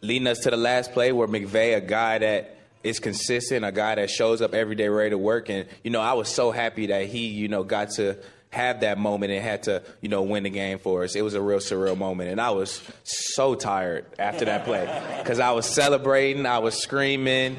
leading 0.00 0.28
us 0.28 0.40
to 0.40 0.50
the 0.50 0.56
last 0.56 0.92
play 0.92 1.12
where 1.12 1.26
McVea, 1.26 1.76
a 1.76 1.80
guy 1.80 2.18
that 2.18 2.56
is 2.82 3.00
consistent, 3.00 3.64
a 3.64 3.72
guy 3.72 3.96
that 3.96 4.10
shows 4.10 4.40
up 4.40 4.54
every 4.54 4.76
day 4.76 4.88
ready 4.88 5.10
to 5.10 5.18
work. 5.18 5.50
And, 5.50 5.66
you 5.82 5.90
know, 5.90 6.00
I 6.00 6.12
was 6.12 6.28
so 6.28 6.50
happy 6.50 6.86
that 6.86 7.06
he, 7.06 7.26
you 7.26 7.48
know, 7.48 7.64
got 7.64 7.90
to 7.92 8.16
have 8.56 8.80
that 8.80 8.98
moment 8.98 9.32
and 9.32 9.42
had 9.42 9.64
to, 9.64 9.82
you 10.00 10.08
know, 10.08 10.22
win 10.22 10.42
the 10.42 10.50
game 10.50 10.78
for 10.78 11.04
us. 11.04 11.14
It 11.14 11.22
was 11.22 11.34
a 11.34 11.40
real 11.40 11.58
surreal 11.58 11.96
moment, 11.96 12.30
and 12.30 12.40
I 12.40 12.50
was 12.50 12.82
so 13.04 13.54
tired 13.54 14.06
after 14.18 14.46
that 14.46 14.64
play 14.64 14.86
because 15.18 15.38
I 15.38 15.52
was 15.52 15.66
celebrating, 15.66 16.46
I 16.46 16.58
was 16.58 16.74
screaming, 16.74 17.58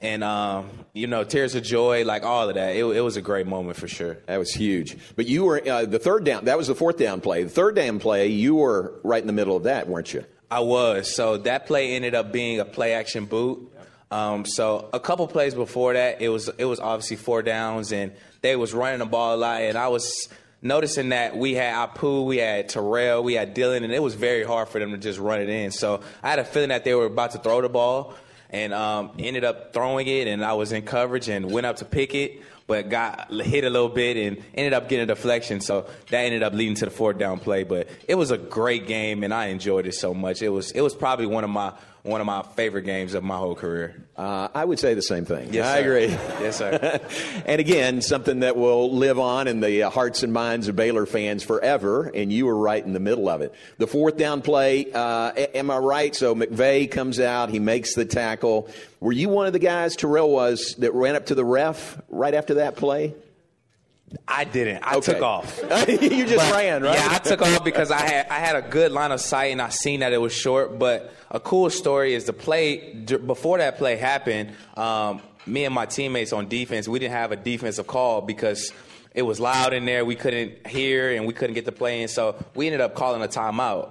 and 0.00 0.24
um, 0.24 0.70
you 0.92 1.06
know, 1.06 1.24
tears 1.24 1.54
of 1.54 1.62
joy, 1.62 2.04
like 2.04 2.22
all 2.22 2.48
of 2.48 2.54
that. 2.54 2.76
It, 2.76 2.84
it 2.84 3.00
was 3.00 3.16
a 3.16 3.22
great 3.22 3.46
moment 3.46 3.76
for 3.76 3.88
sure. 3.88 4.18
That 4.26 4.38
was 4.38 4.52
huge. 4.52 4.96
But 5.16 5.26
you 5.26 5.44
were 5.44 5.62
uh, 5.66 5.84
the 5.86 5.98
third 5.98 6.24
down. 6.24 6.44
That 6.46 6.58
was 6.58 6.68
the 6.68 6.74
fourth 6.74 6.98
down 6.98 7.20
play. 7.20 7.44
The 7.44 7.50
third 7.50 7.76
down 7.76 7.98
play, 7.98 8.28
you 8.28 8.56
were 8.56 9.00
right 9.02 9.20
in 9.20 9.26
the 9.26 9.32
middle 9.32 9.56
of 9.56 9.64
that, 9.64 9.88
weren't 9.88 10.12
you? 10.12 10.24
I 10.50 10.60
was. 10.60 11.14
So 11.14 11.38
that 11.38 11.66
play 11.66 11.94
ended 11.94 12.14
up 12.14 12.30
being 12.30 12.60
a 12.60 12.66
play 12.66 12.92
action 12.92 13.24
boot. 13.24 13.71
Um, 14.12 14.44
so 14.44 14.90
a 14.92 15.00
couple 15.00 15.26
plays 15.26 15.54
before 15.54 15.94
that, 15.94 16.20
it 16.20 16.28
was 16.28 16.50
it 16.58 16.66
was 16.66 16.78
obviously 16.80 17.16
four 17.16 17.42
downs, 17.42 17.92
and 17.92 18.12
they 18.42 18.56
was 18.56 18.74
running 18.74 18.98
the 18.98 19.06
ball 19.06 19.34
a 19.34 19.38
lot, 19.38 19.62
and 19.62 19.78
I 19.78 19.88
was 19.88 20.28
noticing 20.60 21.08
that 21.08 21.34
we 21.34 21.54
had 21.54 21.74
Apu, 21.74 22.26
we 22.26 22.36
had 22.36 22.68
Terrell, 22.68 23.22
we 23.22 23.32
had 23.32 23.54
Dillon, 23.54 23.84
and 23.84 23.92
it 23.92 24.02
was 24.02 24.14
very 24.14 24.44
hard 24.44 24.68
for 24.68 24.78
them 24.78 24.90
to 24.90 24.98
just 24.98 25.18
run 25.18 25.40
it 25.40 25.48
in. 25.48 25.70
So 25.70 26.02
I 26.22 26.28
had 26.28 26.38
a 26.38 26.44
feeling 26.44 26.68
that 26.68 26.84
they 26.84 26.94
were 26.94 27.06
about 27.06 27.30
to 27.30 27.38
throw 27.38 27.62
the 27.62 27.70
ball, 27.70 28.14
and 28.50 28.74
um, 28.74 29.12
ended 29.18 29.44
up 29.44 29.72
throwing 29.72 30.06
it, 30.06 30.28
and 30.28 30.44
I 30.44 30.52
was 30.52 30.72
in 30.72 30.82
coverage 30.82 31.30
and 31.30 31.50
went 31.50 31.64
up 31.64 31.76
to 31.76 31.86
pick 31.86 32.14
it, 32.14 32.42
but 32.72 32.88
got 32.88 33.30
hit 33.30 33.64
a 33.64 33.68
little 33.68 33.90
bit 33.90 34.16
and 34.16 34.42
ended 34.54 34.72
up 34.72 34.88
getting 34.88 35.02
a 35.02 35.06
deflection. 35.06 35.60
So 35.60 35.84
that 36.08 36.20
ended 36.20 36.42
up 36.42 36.54
leading 36.54 36.74
to 36.76 36.86
the 36.86 36.90
fourth 36.90 37.18
down 37.18 37.38
play. 37.38 37.64
But 37.64 37.86
it 38.08 38.14
was 38.14 38.30
a 38.30 38.38
great 38.38 38.86
game, 38.86 39.24
and 39.24 39.34
I 39.34 39.48
enjoyed 39.48 39.86
it 39.86 39.92
so 39.92 40.14
much. 40.14 40.40
It 40.40 40.48
was 40.48 40.70
it 40.70 40.80
was 40.80 40.94
probably 40.94 41.26
one 41.26 41.44
of 41.44 41.50
my 41.50 41.74
one 42.02 42.22
of 42.22 42.26
my 42.26 42.42
favorite 42.56 42.82
games 42.82 43.12
of 43.12 43.22
my 43.22 43.36
whole 43.36 43.54
career. 43.54 43.94
Uh, 44.16 44.48
I 44.54 44.64
would 44.64 44.78
say 44.78 44.94
the 44.94 45.02
same 45.02 45.24
thing. 45.24 45.52
Yes, 45.52 45.66
I 45.66 45.82
sir. 45.82 45.96
agree. 45.96 46.08
Yes, 46.08 46.56
sir. 46.56 47.00
and 47.46 47.60
again, 47.60 48.00
something 48.00 48.40
that 48.40 48.56
will 48.56 48.92
live 48.96 49.18
on 49.18 49.46
in 49.48 49.60
the 49.60 49.84
uh, 49.84 49.90
hearts 49.90 50.22
and 50.22 50.32
minds 50.32 50.66
of 50.68 50.74
Baylor 50.74 51.06
fans 51.06 51.42
forever, 51.42 52.10
and 52.12 52.32
you 52.32 52.46
were 52.46 52.56
right 52.56 52.84
in 52.84 52.92
the 52.92 53.00
middle 53.00 53.28
of 53.28 53.42
it. 53.42 53.54
The 53.78 53.86
fourth 53.86 54.16
down 54.16 54.42
play, 54.42 54.90
uh, 54.92 55.32
am 55.54 55.70
I 55.70 55.76
right? 55.76 56.16
So 56.16 56.34
McVea 56.34 56.90
comes 56.90 57.20
out, 57.20 57.50
he 57.50 57.58
makes 57.60 57.94
the 57.94 58.04
tackle. 58.04 58.68
Were 59.02 59.10
you 59.10 59.28
one 59.28 59.48
of 59.48 59.52
the 59.52 59.58
guys, 59.58 59.96
Terrell 59.96 60.30
was, 60.30 60.76
that 60.78 60.94
ran 60.94 61.16
up 61.16 61.26
to 61.26 61.34
the 61.34 61.44
ref 61.44 62.00
right 62.08 62.32
after 62.32 62.54
that 62.54 62.76
play? 62.76 63.16
I 64.28 64.44
didn't. 64.44 64.80
I 64.84 64.94
Okay. 64.96 65.14
took 65.14 65.22
off. 65.22 65.58
you 65.88 66.24
just 66.24 66.36
But, 66.36 66.54
ran, 66.54 66.84
right? 66.84 66.94
Yeah, 66.96 67.08
I 67.10 67.18
took 67.18 67.42
off 67.42 67.64
because 67.64 67.90
I 67.90 67.98
had 68.00 68.28
I 68.28 68.38
had 68.38 68.54
a 68.54 68.62
good 68.62 68.92
line 68.92 69.10
of 69.10 69.20
sight 69.20 69.46
and 69.50 69.60
I 69.60 69.70
seen 69.70 70.00
that 70.00 70.12
it 70.12 70.18
was 70.18 70.32
short. 70.32 70.78
But 70.78 71.12
a 71.32 71.40
cool 71.40 71.68
story 71.68 72.14
is 72.14 72.26
the 72.26 72.32
play 72.32 72.92
d- 72.92 73.16
before 73.16 73.58
that 73.58 73.76
play 73.76 73.96
happened. 73.96 74.52
Um, 74.76 75.20
me 75.46 75.64
and 75.64 75.74
my 75.74 75.86
teammates 75.86 76.32
on 76.32 76.46
defense, 76.46 76.86
we 76.86 77.00
didn't 77.00 77.14
have 77.14 77.32
a 77.32 77.36
defensive 77.36 77.88
call 77.88 78.20
because 78.20 78.70
it 79.16 79.22
was 79.22 79.40
loud 79.40 79.72
in 79.72 79.84
there. 79.84 80.04
We 80.04 80.14
couldn't 80.14 80.64
hear 80.68 81.10
and 81.16 81.26
we 81.26 81.32
couldn't 81.32 81.54
get 81.54 81.64
the 81.64 81.72
play 81.72 82.02
in. 82.02 82.08
So 82.08 82.36
we 82.54 82.66
ended 82.66 82.82
up 82.82 82.94
calling 82.94 83.22
a 83.22 83.28
timeout. 83.28 83.88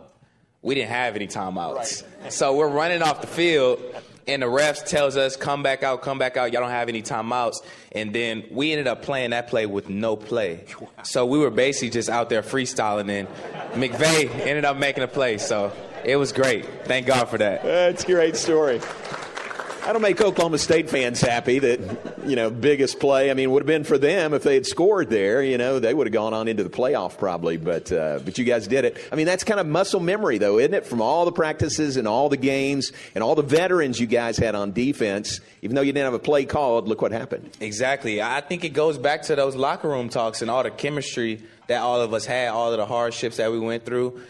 We 0.61 0.75
didn't 0.75 0.91
have 0.91 1.17
any 1.17 1.27
timeouts. 1.27 2.03
So 2.31 2.55
we're 2.55 2.69
running 2.69 3.01
off 3.01 3.19
the 3.19 3.27
field, 3.27 3.81
and 4.27 4.41
the 4.41 4.47
refs 4.47 4.85
tells 4.85 5.17
us, 5.17 5.35
"Come 5.35 5.63
back 5.63 5.83
out, 5.83 6.01
come 6.01 6.17
back 6.17 6.37
out. 6.37 6.51
Y'all 6.53 6.61
don't 6.61 6.71
have 6.71 6.89
any 6.89 7.01
timeouts." 7.01 7.61
And 7.91 8.13
then 8.13 8.43
we 8.51 8.71
ended 8.71 8.87
up 8.87 9.01
playing 9.01 9.31
that 9.31 9.47
play 9.47 9.65
with 9.65 9.89
no 9.89 10.15
play. 10.15 10.65
So 11.03 11.25
we 11.25 11.39
were 11.39 11.49
basically 11.49 11.89
just 11.89 12.09
out 12.09 12.29
there 12.29 12.41
freestyling, 12.41 13.09
and 13.09 13.27
McVea 13.73 14.29
ended 14.45 14.65
up 14.65 14.77
making 14.77 15.03
a 15.03 15.07
play. 15.07 15.37
So 15.37 15.71
it 16.03 16.15
was 16.15 16.31
great. 16.31 16.65
Thank 16.85 17.07
God 17.07 17.29
for 17.29 17.37
that. 17.37 17.63
That's 17.63 18.03
a 18.03 18.07
great 18.07 18.35
story. 18.35 18.79
That'll 19.83 19.99
make 19.99 20.21
Oklahoma 20.21 20.59
State 20.59 20.91
fans 20.91 21.19
happy 21.19 21.57
that, 21.57 21.79
you 22.25 22.35
know, 22.35 22.51
biggest 22.51 22.99
play. 22.99 23.31
I 23.31 23.33
mean, 23.33 23.49
would 23.49 23.63
have 23.63 23.67
been 23.67 23.83
for 23.83 23.97
them 23.97 24.35
if 24.35 24.43
they 24.43 24.53
had 24.53 24.67
scored 24.67 25.09
there, 25.09 25.41
you 25.41 25.57
know, 25.57 25.79
they 25.79 25.91
would 25.91 26.05
have 26.05 26.13
gone 26.13 26.35
on 26.35 26.47
into 26.47 26.63
the 26.63 26.69
playoff 26.69 27.17
probably, 27.17 27.57
but, 27.57 27.91
uh, 27.91 28.19
but 28.23 28.37
you 28.37 28.45
guys 28.45 28.67
did 28.67 28.85
it. 28.85 28.97
I 29.11 29.15
mean, 29.15 29.25
that's 29.25 29.43
kind 29.43 29.59
of 29.59 29.65
muscle 29.65 29.99
memory 29.99 30.37
though, 30.37 30.59
isn't 30.59 30.75
it? 30.75 30.85
From 30.85 31.01
all 31.01 31.25
the 31.25 31.31
practices 31.31 31.97
and 31.97 32.07
all 32.07 32.29
the 32.29 32.37
games 32.37 32.91
and 33.15 33.23
all 33.23 33.33
the 33.33 33.41
veterans 33.41 33.99
you 33.99 34.05
guys 34.05 34.37
had 34.37 34.53
on 34.53 34.71
defense, 34.71 35.41
even 35.63 35.75
though 35.75 35.81
you 35.81 35.91
didn't 35.93 36.05
have 36.05 36.13
a 36.13 36.19
play 36.19 36.45
called, 36.45 36.87
look 36.87 37.01
what 37.01 37.11
happened. 37.11 37.49
Exactly. 37.59 38.21
I 38.21 38.41
think 38.41 38.63
it 38.63 38.69
goes 38.69 38.99
back 38.99 39.23
to 39.23 39.35
those 39.35 39.55
locker 39.55 39.89
room 39.89 40.09
talks 40.09 40.43
and 40.43 40.51
all 40.51 40.61
the 40.61 40.69
chemistry 40.69 41.41
that 41.65 41.81
all 41.81 41.99
of 41.99 42.13
us 42.13 42.25
had, 42.25 42.49
all 42.49 42.71
of 42.71 42.77
the 42.77 42.85
hardships 42.85 43.37
that 43.37 43.51
we 43.51 43.57
went 43.57 43.83
through. 43.83 44.21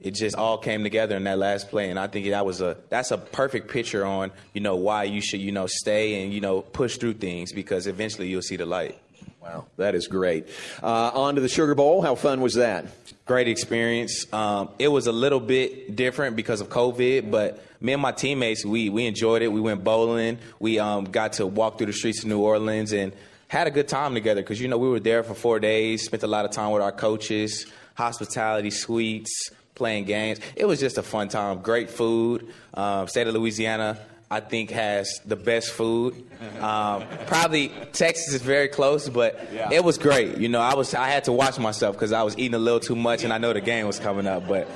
It 0.00 0.10
just 0.12 0.36
all 0.36 0.58
came 0.58 0.82
together 0.82 1.16
in 1.16 1.24
that 1.24 1.38
last 1.38 1.70
play, 1.70 1.88
and 1.88 1.98
I 1.98 2.06
think 2.06 2.28
that 2.28 2.44
was 2.44 2.60
a 2.60 2.76
that's 2.90 3.10
a 3.10 3.18
perfect 3.18 3.70
picture 3.70 4.04
on 4.04 4.30
you 4.52 4.60
know 4.60 4.76
why 4.76 5.04
you 5.04 5.22
should 5.22 5.40
you 5.40 5.52
know 5.52 5.66
stay 5.66 6.22
and 6.22 6.34
you 6.34 6.40
know 6.40 6.60
push 6.60 6.98
through 6.98 7.14
things 7.14 7.52
because 7.52 7.86
eventually 7.86 8.28
you'll 8.28 8.42
see 8.42 8.56
the 8.56 8.66
light. 8.66 8.98
Wow. 9.46 9.66
That 9.76 9.94
is 9.94 10.08
great. 10.08 10.48
Uh, 10.82 11.10
on 11.14 11.36
to 11.36 11.40
the 11.40 11.48
Sugar 11.48 11.76
Bowl. 11.76 12.02
How 12.02 12.16
fun 12.16 12.40
was 12.40 12.54
that? 12.54 12.86
Great 13.26 13.46
experience. 13.46 14.26
Um, 14.32 14.70
it 14.78 14.88
was 14.88 15.06
a 15.06 15.12
little 15.12 15.38
bit 15.38 15.94
different 15.94 16.34
because 16.34 16.60
of 16.60 16.68
COVID, 16.68 17.30
but 17.30 17.62
me 17.80 17.92
and 17.92 18.02
my 18.02 18.10
teammates 18.10 18.64
we 18.64 18.88
we 18.88 19.06
enjoyed 19.06 19.42
it. 19.42 19.48
We 19.48 19.60
went 19.60 19.84
bowling. 19.84 20.38
We 20.58 20.78
um, 20.78 21.04
got 21.04 21.34
to 21.34 21.46
walk 21.46 21.78
through 21.78 21.86
the 21.86 21.92
streets 21.92 22.22
of 22.22 22.28
New 22.28 22.40
Orleans 22.40 22.92
and 22.92 23.12
had 23.48 23.66
a 23.66 23.70
good 23.70 23.88
time 23.88 24.14
together 24.14 24.42
because 24.42 24.60
you 24.60 24.68
know 24.68 24.78
we 24.78 24.88
were 24.88 25.00
there 25.00 25.22
for 25.22 25.34
four 25.34 25.60
days. 25.60 26.04
Spent 26.04 26.22
a 26.22 26.26
lot 26.26 26.44
of 26.44 26.50
time 26.50 26.72
with 26.72 26.82
our 26.82 26.92
coaches, 26.92 27.66
hospitality 27.94 28.70
suites, 28.70 29.50
playing 29.76 30.04
games. 30.04 30.40
It 30.56 30.64
was 30.64 30.80
just 30.80 30.98
a 30.98 31.02
fun 31.02 31.28
time. 31.28 31.60
Great 31.62 31.88
food. 31.88 32.52
Um, 32.74 33.06
state 33.06 33.28
of 33.28 33.34
Louisiana. 33.34 33.98
I 34.28 34.40
think 34.40 34.70
has 34.70 35.20
the 35.24 35.36
best 35.36 35.70
food. 35.70 36.24
Um, 36.60 37.04
probably 37.26 37.68
Texas 37.92 38.34
is 38.34 38.42
very 38.42 38.68
close, 38.68 39.08
but 39.08 39.40
it 39.72 39.82
was 39.82 39.96
great. 39.96 40.36
You 40.36 40.48
know, 40.48 40.60
I 40.60 40.74
was 40.74 40.94
I 40.94 41.08
had 41.08 41.24
to 41.24 41.32
watch 41.32 41.58
myself 41.58 41.96
because 41.96 42.12
I 42.12 42.22
was 42.22 42.36
eating 42.36 42.54
a 42.54 42.58
little 42.58 42.80
too 42.80 42.96
much, 42.96 43.24
and 43.24 43.32
I 43.32 43.38
know 43.38 43.52
the 43.54 43.60
game 43.62 43.86
was 43.86 43.98
coming 43.98 44.26
up. 44.26 44.46
But 44.46 44.68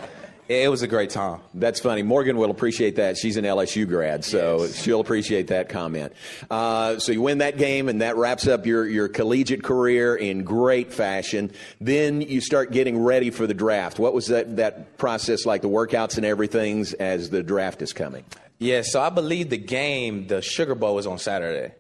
it, 0.51 0.69
was 0.69 0.83
a 0.83 0.89
great 0.89 1.11
time. 1.11 1.41
That's 1.55 1.79
funny. 1.79 2.03
Morgan 2.03 2.37
will 2.37 2.51
appreciate 2.51 2.97
that. 2.97 3.17
She's 3.17 3.37
an 3.37 3.45
LSU 3.45 3.87
grad, 3.87 4.25
so 4.25 4.67
she'll 4.67 5.01
appreciate 5.01 5.47
that 5.49 5.69
comment. 5.69 6.13
Uh, 6.51 6.99
so 6.99 7.13
you 7.13 7.23
win 7.23 7.39
that 7.39 7.57
game, 7.57 7.89
and 7.89 8.03
that 8.03 8.17
wraps 8.17 8.49
up 8.49 8.67
your, 8.67 8.87
your 8.87 9.09
collegiate 9.09 9.63
career 9.63 10.17
in 10.17 10.43
great 10.43 10.93
fashion. 10.93 11.53
Then 11.81 12.21
you 12.21 12.41
start 12.41 12.73
getting 12.73 13.03
ready 13.03 13.31
for 13.31 13.47
the 13.47 13.55
draft. 13.55 13.99
What 13.99 14.13
was 14.13 14.27
that, 14.27 14.57
that 14.57 14.99
process 14.99 15.47
like, 15.47 15.63
the 15.63 15.69
workouts 15.69 16.17
and 16.17 16.27
everything 16.27 16.85
as 16.99 17.31
the 17.31 17.43
draft 17.43 17.81
is 17.81 17.93
coming? 17.93 18.25
Yeah, 18.59 18.83
so 18.83 19.01
I 19.01 19.11
believe 19.11 19.51
the 19.51 19.57
game, 19.57 20.27
the 20.27 20.43
Sugar 20.43 20.75
Bowl, 20.75 20.97
was 20.97 21.07
on 21.07 21.19
Saturday. 21.19 21.75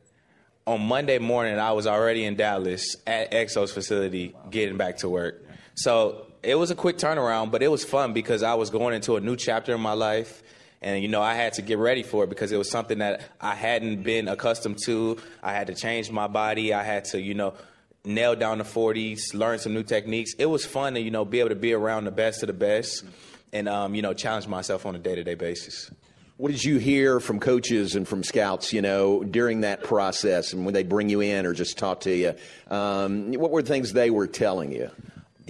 On 0.66 0.80
Monday 0.80 1.18
morning, 1.18 1.58
I 1.58 1.72
was 1.72 1.86
already 1.86 2.24
in 2.24 2.36
Dallas 2.36 2.96
at 3.06 3.32
EXOS 3.32 3.72
facility 3.72 4.34
getting 4.50 4.76
back 4.76 4.98
to 4.98 5.08
work. 5.08 5.44
So 5.74 6.26
it 6.42 6.54
was 6.54 6.70
a 6.70 6.74
quick 6.74 6.96
turnaround, 6.96 7.50
but 7.50 7.62
it 7.62 7.68
was 7.68 7.84
fun 7.84 8.12
because 8.12 8.42
I 8.42 8.54
was 8.54 8.70
going 8.70 8.94
into 8.94 9.16
a 9.16 9.20
new 9.20 9.36
chapter 9.36 9.74
in 9.74 9.80
my 9.80 9.92
life. 9.92 10.42
And, 10.82 11.02
you 11.02 11.08
know, 11.08 11.20
I 11.20 11.34
had 11.34 11.54
to 11.54 11.62
get 11.62 11.76
ready 11.76 12.02
for 12.02 12.24
it 12.24 12.30
because 12.30 12.52
it 12.52 12.56
was 12.56 12.70
something 12.70 12.98
that 12.98 13.22
I 13.40 13.54
hadn't 13.54 14.02
been 14.02 14.28
accustomed 14.28 14.78
to. 14.86 15.18
I 15.42 15.52
had 15.52 15.66
to 15.66 15.74
change 15.74 16.10
my 16.10 16.26
body. 16.26 16.72
I 16.72 16.82
had 16.82 17.04
to, 17.06 17.20
you 17.20 17.34
know, 17.34 17.54
nail 18.02 18.34
down 18.34 18.58
the 18.58 18.64
40s, 18.64 19.34
learn 19.34 19.58
some 19.58 19.74
new 19.74 19.82
techniques. 19.82 20.32
It 20.38 20.46
was 20.46 20.64
fun 20.64 20.94
to, 20.94 21.00
you 21.00 21.10
know, 21.10 21.26
be 21.26 21.40
able 21.40 21.50
to 21.50 21.54
be 21.54 21.74
around 21.74 22.04
the 22.04 22.10
best 22.10 22.42
of 22.42 22.46
the 22.46 22.54
best 22.54 23.04
and, 23.52 23.68
um, 23.68 23.94
you 23.94 24.00
know, 24.00 24.14
challenge 24.14 24.46
myself 24.46 24.86
on 24.86 24.94
a 24.94 24.98
day 24.98 25.14
to 25.14 25.22
day 25.22 25.34
basis. 25.34 25.90
What 26.38 26.50
did 26.50 26.64
you 26.64 26.78
hear 26.78 27.20
from 27.20 27.38
coaches 27.38 27.94
and 27.94 28.08
from 28.08 28.24
scouts, 28.24 28.72
you 28.72 28.80
know, 28.80 29.22
during 29.22 29.60
that 29.60 29.84
process 29.84 30.54
and 30.54 30.64
when 30.64 30.72
they 30.72 30.84
bring 30.84 31.10
you 31.10 31.20
in 31.20 31.44
or 31.44 31.52
just 31.52 31.76
talk 31.76 32.00
to 32.00 32.16
you? 32.16 32.34
Um, 32.74 33.34
what 33.34 33.50
were 33.50 33.60
things 33.60 33.92
they 33.92 34.08
were 34.08 34.26
telling 34.26 34.72
you? 34.72 34.90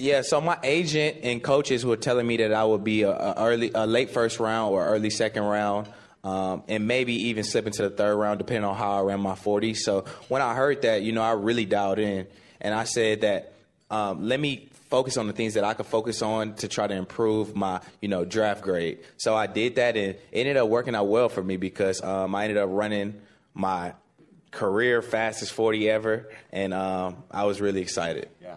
Yeah, 0.00 0.23
so 0.23 0.40
my 0.40 0.59
agent 0.62 1.19
and 1.25 1.42
coaches 1.42 1.85
were 1.85 1.99
telling 1.99 2.26
me 2.26 2.38
that 2.38 2.54
I 2.54 2.64
would 2.64 2.83
be 2.83 3.02
a, 3.02 3.11
a 3.11 3.35
early, 3.37 3.71
a 3.75 3.87
late 3.87 4.09
first 4.09 4.40
round 4.40 4.73
or 4.73 4.87
early 4.87 5.11
second 5.11 5.42
round, 5.42 5.88
um, 6.25 6.62
and 6.69 6.88
maybe 6.88 7.28
even 7.28 7.45
slip 7.45 7.66
into 7.66 7.83
the 7.83 7.90
third 7.90 8.16
round, 8.16 8.38
depending 8.38 8.64
on 8.64 8.75
how 8.75 8.92
I 8.92 9.02
ran 9.02 9.21
my 9.21 9.35
40. 9.35 9.75
So 9.75 10.07
when 10.28 10.40
I 10.40 10.54
heard 10.54 10.80
that, 10.83 11.02
you 11.02 11.12
know, 11.12 11.21
I 11.21 11.33
really 11.33 11.66
dialed 11.66 11.99
in, 11.99 12.26
and 12.62 12.75
I 12.75 12.85
said 12.85 13.21
that 13.21 13.52
um, 13.90 14.26
let 14.26 14.40
me 14.40 14.71
focus 14.88 15.19
on 15.19 15.26
the 15.26 15.35
things 15.35 15.52
that 15.52 15.64
I 15.64 15.75
could 15.75 15.85
focus 15.85 16.23
on 16.23 16.54
to 16.54 16.69
try 16.69 16.87
to 16.87 16.95
improve 16.95 17.54
my, 17.54 17.83
you 18.00 18.09
know, 18.09 18.25
draft 18.25 18.62
grade. 18.62 19.00
So 19.19 19.37
I 19.37 19.49
did 19.49 19.76
that, 19.76 19.99
and 19.99 20.14
it 20.14 20.23
ended 20.33 20.57
up 20.57 20.71
working 20.71 20.95
out 20.95 21.09
well 21.09 21.28
for 21.28 21.42
me 21.42 21.59
because 21.59 22.02
um, 22.02 22.35
I 22.35 22.45
ended 22.45 22.57
up 22.57 22.71
running 22.73 23.21
my 23.52 23.92
career 24.50 25.02
fastest 25.02 25.52
40 25.52 25.90
ever, 25.90 26.30
and 26.52 26.73
um, 26.73 27.23
I 27.30 27.45
was 27.45 27.61
really 27.61 27.83
excited. 27.83 28.30
Yeah. 28.40 28.54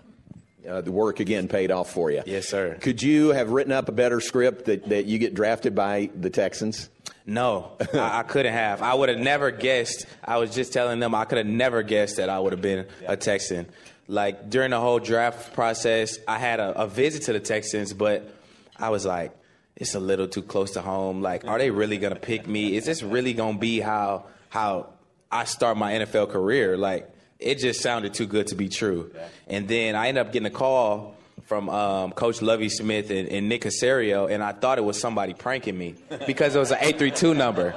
Uh, 0.67 0.81
the 0.81 0.91
work 0.91 1.19
again 1.19 1.47
paid 1.47 1.71
off 1.71 1.91
for 1.91 2.09
you. 2.09 2.23
Yes, 2.25 2.47
sir. 2.47 2.77
Could 2.79 3.01
you 3.01 3.29
have 3.29 3.49
written 3.49 3.73
up 3.73 3.89
a 3.89 3.91
better 3.91 4.21
script 4.21 4.65
that, 4.65 4.87
that 4.89 5.05
you 5.05 5.17
get 5.19 5.33
drafted 5.33 5.75
by 5.75 6.09
the 6.15 6.29
Texans? 6.29 6.89
No, 7.25 7.71
I, 7.93 8.19
I 8.19 8.23
couldn't 8.23 8.53
have. 8.53 8.81
I 8.81 8.93
would 8.93 9.09
have 9.09 9.19
never 9.19 9.51
guessed. 9.51 10.05
I 10.23 10.37
was 10.37 10.53
just 10.53 10.73
telling 10.73 10.99
them 10.99 11.13
I 11.15 11.25
could 11.25 11.37
have 11.37 11.47
never 11.47 11.83
guessed 11.83 12.17
that 12.17 12.29
I 12.29 12.39
would 12.39 12.53
have 12.53 12.61
been 12.61 12.85
a 13.05 13.17
Texan. 13.17 13.67
Like 14.07 14.49
during 14.49 14.71
the 14.71 14.79
whole 14.79 14.99
draft 14.99 15.53
process, 15.53 16.17
I 16.27 16.37
had 16.37 16.59
a, 16.59 16.83
a 16.83 16.87
visit 16.87 17.23
to 17.23 17.33
the 17.33 17.39
Texans, 17.39 17.93
but 17.93 18.29
I 18.77 18.89
was 18.89 19.05
like, 19.05 19.31
it's 19.75 19.95
a 19.95 19.99
little 19.99 20.27
too 20.27 20.41
close 20.41 20.71
to 20.71 20.81
home. 20.81 21.21
Like, 21.21 21.47
are 21.47 21.57
they 21.57 21.71
really 21.71 21.97
gonna 21.97 22.15
pick 22.15 22.47
me? 22.47 22.75
Is 22.75 22.85
this 22.85 23.01
really 23.01 23.33
gonna 23.33 23.57
be 23.57 23.79
how 23.79 24.25
how 24.49 24.89
I 25.31 25.45
start 25.45 25.77
my 25.77 25.93
NFL 25.93 26.29
career? 26.29 26.77
Like, 26.77 27.09
it 27.39 27.55
just 27.59 27.81
sounded 27.81 28.13
too 28.13 28.27
good 28.27 28.47
to 28.47 28.55
be 28.55 28.69
true. 28.69 29.11
And 29.47 29.67
then 29.67 29.95
I 29.95 30.07
ended 30.07 30.25
up 30.25 30.33
getting 30.33 30.47
a 30.47 30.51
call 30.51 31.15
from 31.45 31.69
um, 31.69 32.11
Coach 32.11 32.41
Lovie 32.41 32.69
Smith 32.69 33.09
and, 33.11 33.27
and, 33.27 33.49
Nick 33.49 33.63
Caserio, 33.63 34.31
and 34.31 34.41
I 34.41 34.53
thought 34.53 34.77
it 34.77 34.83
was 34.83 34.99
somebody 34.99 35.33
pranking 35.33 35.77
me 35.77 35.95
because 36.25 36.55
it 36.55 36.59
was 36.59 36.71
an 36.71 36.77
832 36.79 37.33
number, 37.33 37.73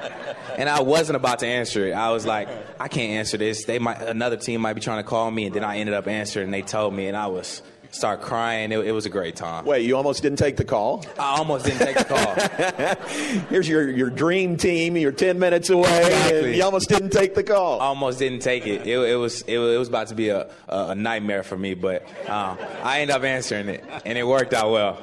and 0.57 0.69
I 0.69 0.81
wasn't 0.83 1.17
about 1.17 1.41
to 1.41 1.47
answer 1.47 1.89
it. 1.89 1.93
I 1.93 2.11
was 2.13 2.25
like, 2.25 2.49
I 2.79 2.89
can't 2.89 3.13
answer 3.13 3.37
this. 3.37 3.65
They 3.65 3.79
might 3.79 4.01
another 4.03 4.37
team 4.37 4.61
might 4.61 4.75
be 4.75 4.81
trying 4.81 5.03
to 5.03 5.09
call 5.09 5.31
me, 5.31 5.47
and 5.47 5.55
then 5.55 5.65
I 5.65 5.79
ended 5.79 5.95
up 5.95 6.07
answering, 6.07 6.45
and 6.45 6.55
they 6.55 6.63
told 6.63 6.95
me, 6.95 7.09
and 7.09 7.17
I 7.17 7.27
was 7.27 7.61
start 7.91 8.21
crying. 8.23 8.73
It, 8.73 8.79
it, 8.79 8.93
was 8.93 9.07
a 9.07 9.11
great 9.11 9.37
time. 9.37 9.65
Wait, 9.65 9.85
you 9.85 9.97
almost 9.97 10.23
didn't 10.23 10.39
take 10.39 10.57
the 10.57 10.65
call? 10.65 11.05
I 11.19 11.39
almost 11.39 11.65
didn't 11.65 11.81
take 11.81 11.97
the 11.97 12.05
call. 12.05 13.41
Here's 13.49 13.69
your, 13.69 13.91
your 13.91 14.11
dream 14.11 14.57
team. 14.57 14.97
You're 14.97 15.13
10 15.13 15.39
minutes 15.39 15.71
away. 15.71 16.07
Exactly. 16.07 16.57
you 16.57 16.65
almost 16.65 16.89
didn't 16.89 17.11
take 17.11 17.35
the 17.35 17.43
call. 17.43 17.81
I 17.81 17.85
almost 17.97 18.19
didn't 18.19 18.41
take 18.41 18.67
it. 18.67 18.87
It, 18.87 18.99
it 18.99 19.17
was, 19.17 19.43
it, 19.43 19.59
was 19.59 19.89
about 19.89 20.09
to 20.09 20.15
be 20.15 20.29
a, 20.29 20.51
a, 20.69 20.95
nightmare 20.95 21.43
for 21.43 21.57
me, 21.57 21.75
but 21.75 22.03
um, 22.29 22.59
I 22.83 23.01
ended 23.01 23.17
up 23.17 23.23
answering 23.23 23.69
it, 23.69 23.85
and 24.05 24.17
it 24.19 24.27
worked 24.27 24.53
out 24.53 24.71
well. 24.71 25.03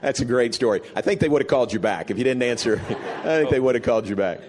That's 0.00 0.20
a 0.20 0.24
great 0.24 0.54
story. 0.54 0.80
I 0.94 1.00
think 1.00 1.20
they 1.20 1.28
would 1.28 1.42
have 1.42 1.48
called 1.48 1.72
you 1.72 1.78
back 1.78 2.10
if 2.10 2.18
you 2.18 2.24
didn't 2.24 2.42
answer. 2.42 2.80
I 3.18 3.38
think 3.38 3.50
they 3.50 3.60
would 3.60 3.74
have 3.74 3.84
called 3.84 4.08
you 4.08 4.16
back. 4.16 4.40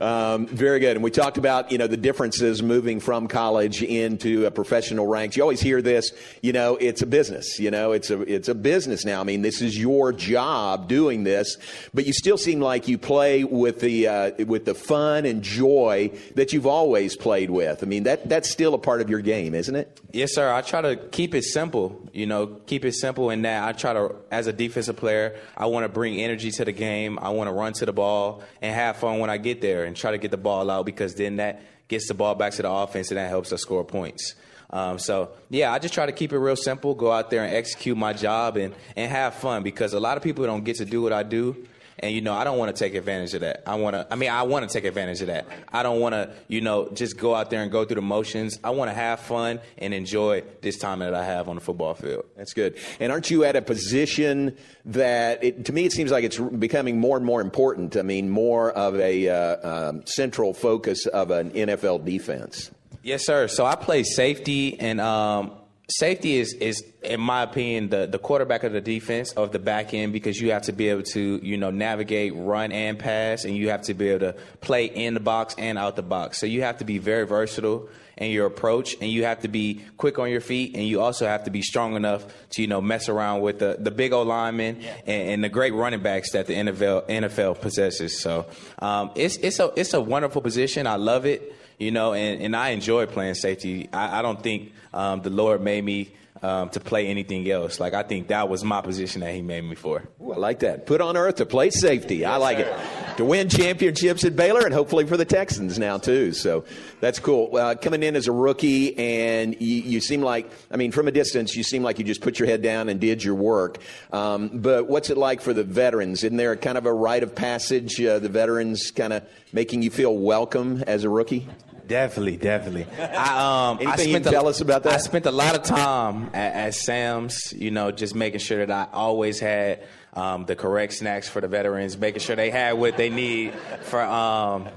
Um, 0.00 0.46
very 0.46 0.80
good. 0.80 0.96
And 0.96 1.04
we 1.04 1.10
talked 1.10 1.38
about 1.38 1.70
you 1.70 1.78
know 1.78 1.86
the 1.86 1.96
differences 1.96 2.62
moving 2.62 3.00
from 3.00 3.28
college 3.28 3.82
into 3.82 4.46
a 4.46 4.50
professional 4.50 5.06
ranks. 5.06 5.36
You 5.36 5.42
always 5.42 5.60
hear 5.60 5.82
this. 5.82 6.12
You 6.40 6.52
know, 6.52 6.76
it's 6.76 7.02
a 7.02 7.06
business. 7.06 7.58
You 7.58 7.70
know, 7.70 7.92
it's 7.92 8.10
a 8.10 8.20
it's 8.22 8.48
a 8.48 8.54
business 8.54 9.04
now. 9.04 9.20
I 9.20 9.24
mean, 9.24 9.42
this 9.42 9.60
is 9.60 9.78
your 9.78 10.12
job 10.12 10.88
doing 10.88 11.24
this, 11.24 11.56
but 11.92 12.06
you 12.06 12.12
still 12.12 12.38
seem 12.38 12.60
like 12.60 12.88
you 12.88 12.98
play 12.98 13.44
with 13.44 13.80
the 13.80 14.08
uh, 14.08 14.44
with 14.44 14.64
the 14.64 14.74
fun 14.74 15.26
and 15.26 15.42
joy 15.42 16.10
that 16.34 16.52
you've 16.52 16.66
always 16.66 17.16
played 17.16 17.50
with. 17.50 17.82
I 17.82 17.86
mean, 17.86 18.04
that 18.04 18.28
that's 18.28 18.50
still 18.50 18.74
a 18.74 18.78
part 18.78 19.00
of 19.00 19.10
your 19.10 19.20
game, 19.20 19.54
isn't 19.54 19.76
it? 19.76 20.00
Yes, 20.12 20.34
sir. 20.34 20.52
I 20.52 20.62
try 20.62 20.80
to 20.80 20.96
keep 20.96 21.34
it 21.34 21.44
simple. 21.44 22.08
You 22.12 22.26
know, 22.26 22.46
keep 22.66 22.84
it 22.84 22.94
simple 22.94 23.30
in 23.30 23.42
that 23.42 23.68
I 23.68 23.72
try 23.72 23.92
to, 23.92 24.14
as 24.30 24.46
a 24.46 24.52
defensive 24.80 24.96
player, 24.96 25.36
I 25.56 25.66
want 25.66 25.84
to 25.84 25.88
bring 25.88 26.16
energy 26.20 26.50
to 26.52 26.64
the 26.64 26.72
game. 26.72 27.18
I 27.20 27.30
want 27.30 27.48
to 27.48 27.52
run 27.52 27.72
to 27.74 27.86
the 27.86 27.92
ball 27.92 28.42
and 28.62 28.74
have 28.74 28.96
fun 28.96 29.18
when 29.18 29.28
I 29.28 29.36
get 29.36 29.60
there 29.60 29.84
and 29.84 29.94
try 29.94 30.12
to 30.12 30.18
get 30.18 30.30
the 30.30 30.38
ball 30.38 30.70
out 30.70 30.86
because 30.86 31.14
then 31.14 31.36
that 31.36 31.60
gets 31.88 32.08
the 32.08 32.14
ball 32.14 32.34
back 32.34 32.52
to 32.54 32.62
the 32.62 32.70
offense 32.70 33.10
and 33.10 33.18
that 33.18 33.28
helps 33.28 33.52
us 33.52 33.60
score 33.60 33.84
points. 33.84 34.34
Um, 34.70 34.98
so 34.98 35.30
yeah, 35.50 35.72
I 35.72 35.78
just 35.78 35.92
try 35.92 36.06
to 36.06 36.12
keep 36.12 36.32
it 36.32 36.38
real 36.38 36.56
simple. 36.56 36.94
Go 36.94 37.12
out 37.12 37.28
there 37.28 37.44
and 37.44 37.54
execute 37.54 37.96
my 37.96 38.12
job 38.12 38.56
and 38.56 38.74
and 38.96 39.10
have 39.10 39.34
fun 39.34 39.62
because 39.62 39.92
a 39.92 40.00
lot 40.00 40.16
of 40.16 40.22
people 40.22 40.46
don't 40.46 40.64
get 40.64 40.76
to 40.76 40.84
do 40.84 41.02
what 41.02 41.12
I 41.12 41.24
do. 41.24 41.66
And 42.00 42.14
you 42.14 42.22
know, 42.22 42.32
I 42.32 42.44
don't 42.44 42.56
want 42.56 42.74
to 42.74 42.78
take 42.84 42.94
advantage 42.94 43.34
of 43.34 43.42
that. 43.42 43.62
I 43.66 43.74
want 43.74 43.94
to. 43.94 44.06
I 44.10 44.16
mean, 44.16 44.30
I 44.30 44.42
want 44.42 44.68
to 44.68 44.72
take 44.72 44.84
advantage 44.84 45.20
of 45.20 45.26
that. 45.26 45.46
I 45.70 45.82
don't 45.82 46.00
want 46.00 46.14
to, 46.14 46.32
you 46.48 46.62
know, 46.62 46.88
just 46.88 47.18
go 47.18 47.34
out 47.34 47.50
there 47.50 47.62
and 47.62 47.70
go 47.70 47.84
through 47.84 47.96
the 47.96 48.02
motions. 48.02 48.58
I 48.64 48.70
want 48.70 48.90
to 48.90 48.94
have 48.94 49.20
fun 49.20 49.60
and 49.76 49.92
enjoy 49.92 50.42
this 50.62 50.78
time 50.78 51.00
that 51.00 51.14
I 51.14 51.24
have 51.24 51.48
on 51.48 51.56
the 51.56 51.60
football 51.60 51.94
field. 51.94 52.24
That's 52.36 52.54
good. 52.54 52.78
And 52.98 53.12
aren't 53.12 53.30
you 53.30 53.44
at 53.44 53.54
a 53.54 53.62
position 53.62 54.56
that, 54.86 55.44
it, 55.44 55.66
to 55.66 55.72
me, 55.72 55.84
it 55.84 55.92
seems 55.92 56.10
like 56.10 56.24
it's 56.24 56.38
becoming 56.38 56.98
more 56.98 57.18
and 57.18 57.26
more 57.26 57.42
important. 57.42 57.96
I 57.96 58.02
mean, 58.02 58.30
more 58.30 58.72
of 58.72 58.98
a 58.98 59.28
uh, 59.28 59.88
um, 59.88 60.06
central 60.06 60.54
focus 60.54 61.06
of 61.06 61.30
an 61.30 61.50
NFL 61.50 62.06
defense. 62.06 62.70
Yes, 63.02 63.26
sir. 63.26 63.48
So 63.48 63.64
I 63.66 63.76
play 63.76 64.02
safety, 64.04 64.78
and 64.78 65.00
um, 65.00 65.52
safety 65.88 66.36
is, 66.36 66.54
is 66.54 66.84
in 67.02 67.20
my 67.20 67.42
opinion 67.42 67.88
the, 67.88 68.06
the 68.06 68.18
quarterback 68.18 68.62
of 68.62 68.72
the 68.72 68.80
defense 68.80 69.32
of 69.32 69.52
the 69.52 69.58
back 69.58 69.94
end 69.94 70.12
because 70.12 70.40
you 70.40 70.50
have 70.50 70.62
to 70.62 70.72
be 70.72 70.88
able 70.88 71.02
to 71.02 71.40
you 71.42 71.56
know 71.56 71.70
navigate 71.70 72.34
run 72.34 72.72
and 72.72 72.98
pass 72.98 73.44
and 73.44 73.56
you 73.56 73.70
have 73.70 73.82
to 73.82 73.94
be 73.94 74.08
able 74.08 74.20
to 74.20 74.34
play 74.60 74.84
in 74.84 75.14
the 75.14 75.20
box 75.20 75.54
and 75.56 75.78
out 75.78 75.96
the 75.96 76.02
box 76.02 76.38
so 76.38 76.46
you 76.46 76.62
have 76.62 76.78
to 76.78 76.84
be 76.84 76.98
very 76.98 77.26
versatile 77.26 77.88
in 78.18 78.30
your 78.30 78.46
approach 78.46 78.96
and 79.00 79.10
you 79.10 79.24
have 79.24 79.40
to 79.40 79.48
be 79.48 79.80
quick 79.96 80.18
on 80.18 80.30
your 80.30 80.42
feet 80.42 80.74
and 80.74 80.86
you 80.86 81.00
also 81.00 81.26
have 81.26 81.44
to 81.44 81.50
be 81.50 81.62
strong 81.62 81.96
enough 81.96 82.26
to 82.50 82.60
you 82.60 82.68
know 82.68 82.80
mess 82.80 83.08
around 83.08 83.40
with 83.40 83.58
the, 83.58 83.76
the 83.78 83.90
big 83.90 84.12
old 84.12 84.28
linemen 84.28 84.78
yeah. 84.80 84.94
and, 85.06 85.30
and, 85.30 85.44
the 85.44 85.48
great 85.48 85.72
running 85.72 86.00
backs 86.00 86.32
that 86.32 86.46
the 86.46 86.54
NFL 86.54 87.08
NFL 87.08 87.60
possesses 87.62 88.20
so 88.20 88.46
um, 88.80 89.10
it's 89.14 89.36
it's 89.38 89.58
a 89.58 89.72
it's 89.74 89.94
a 89.94 90.00
wonderful 90.00 90.42
position 90.42 90.86
I 90.86 90.96
love 90.96 91.24
it 91.24 91.54
you 91.80 91.90
know, 91.90 92.12
and, 92.12 92.42
and 92.42 92.54
I 92.54 92.68
enjoy 92.70 93.06
playing 93.06 93.34
safety. 93.34 93.88
I, 93.90 94.18
I 94.18 94.22
don't 94.22 94.40
think 94.40 94.72
um, 94.92 95.22
the 95.22 95.30
Lord 95.30 95.62
made 95.62 95.82
me 95.82 96.12
um, 96.42 96.70
to 96.70 96.80
play 96.80 97.06
anything 97.06 97.48
else. 97.50 97.80
Like 97.80 97.94
I 97.94 98.02
think 98.02 98.28
that 98.28 98.48
was 98.48 98.64
my 98.64 98.80
position 98.80 99.20
that 99.20 99.34
He 99.34 99.42
made 99.42 99.62
me 99.62 99.74
for. 99.74 100.08
Ooh, 100.22 100.32
I 100.32 100.36
like 100.36 100.60
that. 100.60 100.86
Put 100.86 101.00
on 101.00 101.16
earth 101.16 101.36
to 101.36 101.46
play 101.46 101.70
safety. 101.70 102.18
Yes, 102.18 102.30
I 102.30 102.36
like 102.36 102.58
sir. 102.58 102.64
it. 102.64 103.16
To 103.18 103.24
win 103.24 103.48
championships 103.48 104.24
at 104.24 104.34
Baylor 104.34 104.60
and 104.60 104.72
hopefully 104.72 105.06
for 105.06 105.16
the 105.16 105.24
Texans 105.24 105.78
now 105.78 105.98
too. 105.98 106.32
So 106.32 106.64
that's 107.00 107.18
cool. 107.18 107.54
Uh, 107.54 107.74
coming 107.74 108.02
in 108.02 108.16
as 108.16 108.28
a 108.28 108.32
rookie 108.32 108.96
and 108.96 109.60
you, 109.60 109.82
you, 109.82 110.00
seem 110.00 110.22
like, 110.22 110.50
I 110.70 110.76
mean, 110.76 110.90
from 110.90 111.06
a 111.08 111.10
distance, 111.10 111.54
you 111.54 111.62
seem 111.62 111.82
like 111.82 111.98
you 111.98 112.04
just 112.04 112.22
put 112.22 112.38
your 112.38 112.48
head 112.48 112.62
down 112.62 112.88
and 112.88 112.98
did 112.98 113.22
your 113.22 113.34
work. 113.34 113.78
Um, 114.12 114.48
but 114.54 114.88
what's 114.88 115.10
it 115.10 115.18
like 115.18 115.42
for 115.42 115.52
the 115.52 115.64
veterans? 115.64 116.24
Isn't 116.24 116.38
there 116.38 116.56
kind 116.56 116.78
of 116.78 116.86
a 116.86 116.92
rite 116.92 117.22
of 117.22 117.34
passage? 117.34 118.00
Uh, 118.00 118.18
the 118.20 118.30
veterans 118.30 118.90
kind 118.90 119.12
of 119.12 119.22
making 119.52 119.82
you 119.82 119.90
feel 119.90 120.16
welcome 120.16 120.82
as 120.86 121.04
a 121.04 121.10
rookie? 121.10 121.46
Definitely, 121.90 122.36
definitely. 122.36 122.86
I, 123.00 123.70
um, 123.70 123.78
Anything 123.80 123.88
I 123.88 123.96
spent 123.96 124.08
you 124.08 124.20
can 124.20 124.32
tell 124.32 124.46
us 124.46 124.60
about 124.60 124.84
that? 124.84 124.92
I 124.92 124.98
spent 124.98 125.26
a 125.26 125.32
lot 125.32 125.56
of 125.56 125.64
time 125.64 126.30
at, 126.32 126.54
at, 126.54 126.74
Sam's, 126.74 127.52
you 127.52 127.72
know, 127.72 127.90
just 127.90 128.14
making 128.14 128.38
sure 128.38 128.64
that 128.64 128.88
I 128.88 128.96
always 128.96 129.40
had 129.40 129.82
um, 130.14 130.44
the 130.44 130.54
correct 130.54 130.92
snacks 130.92 131.28
for 131.28 131.40
the 131.40 131.48
veterans, 131.48 131.98
making 131.98 132.20
sure 132.20 132.36
they 132.36 132.50
had 132.50 132.74
what 132.74 132.96
they 132.96 133.10
need 133.10 133.54
for 133.82 134.00
um, 134.00 134.68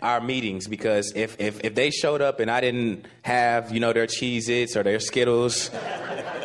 our 0.00 0.20
meetings. 0.20 0.68
Because 0.68 1.12
if, 1.16 1.40
if, 1.40 1.64
if 1.64 1.74
they 1.74 1.90
showed 1.90 2.22
up 2.22 2.38
and 2.38 2.52
I 2.52 2.60
didn't 2.60 3.06
have, 3.22 3.72
you 3.72 3.80
know, 3.80 3.92
their 3.92 4.06
Cheez-Its 4.06 4.76
or 4.76 4.84
their 4.84 5.00
Skittles, 5.00 5.72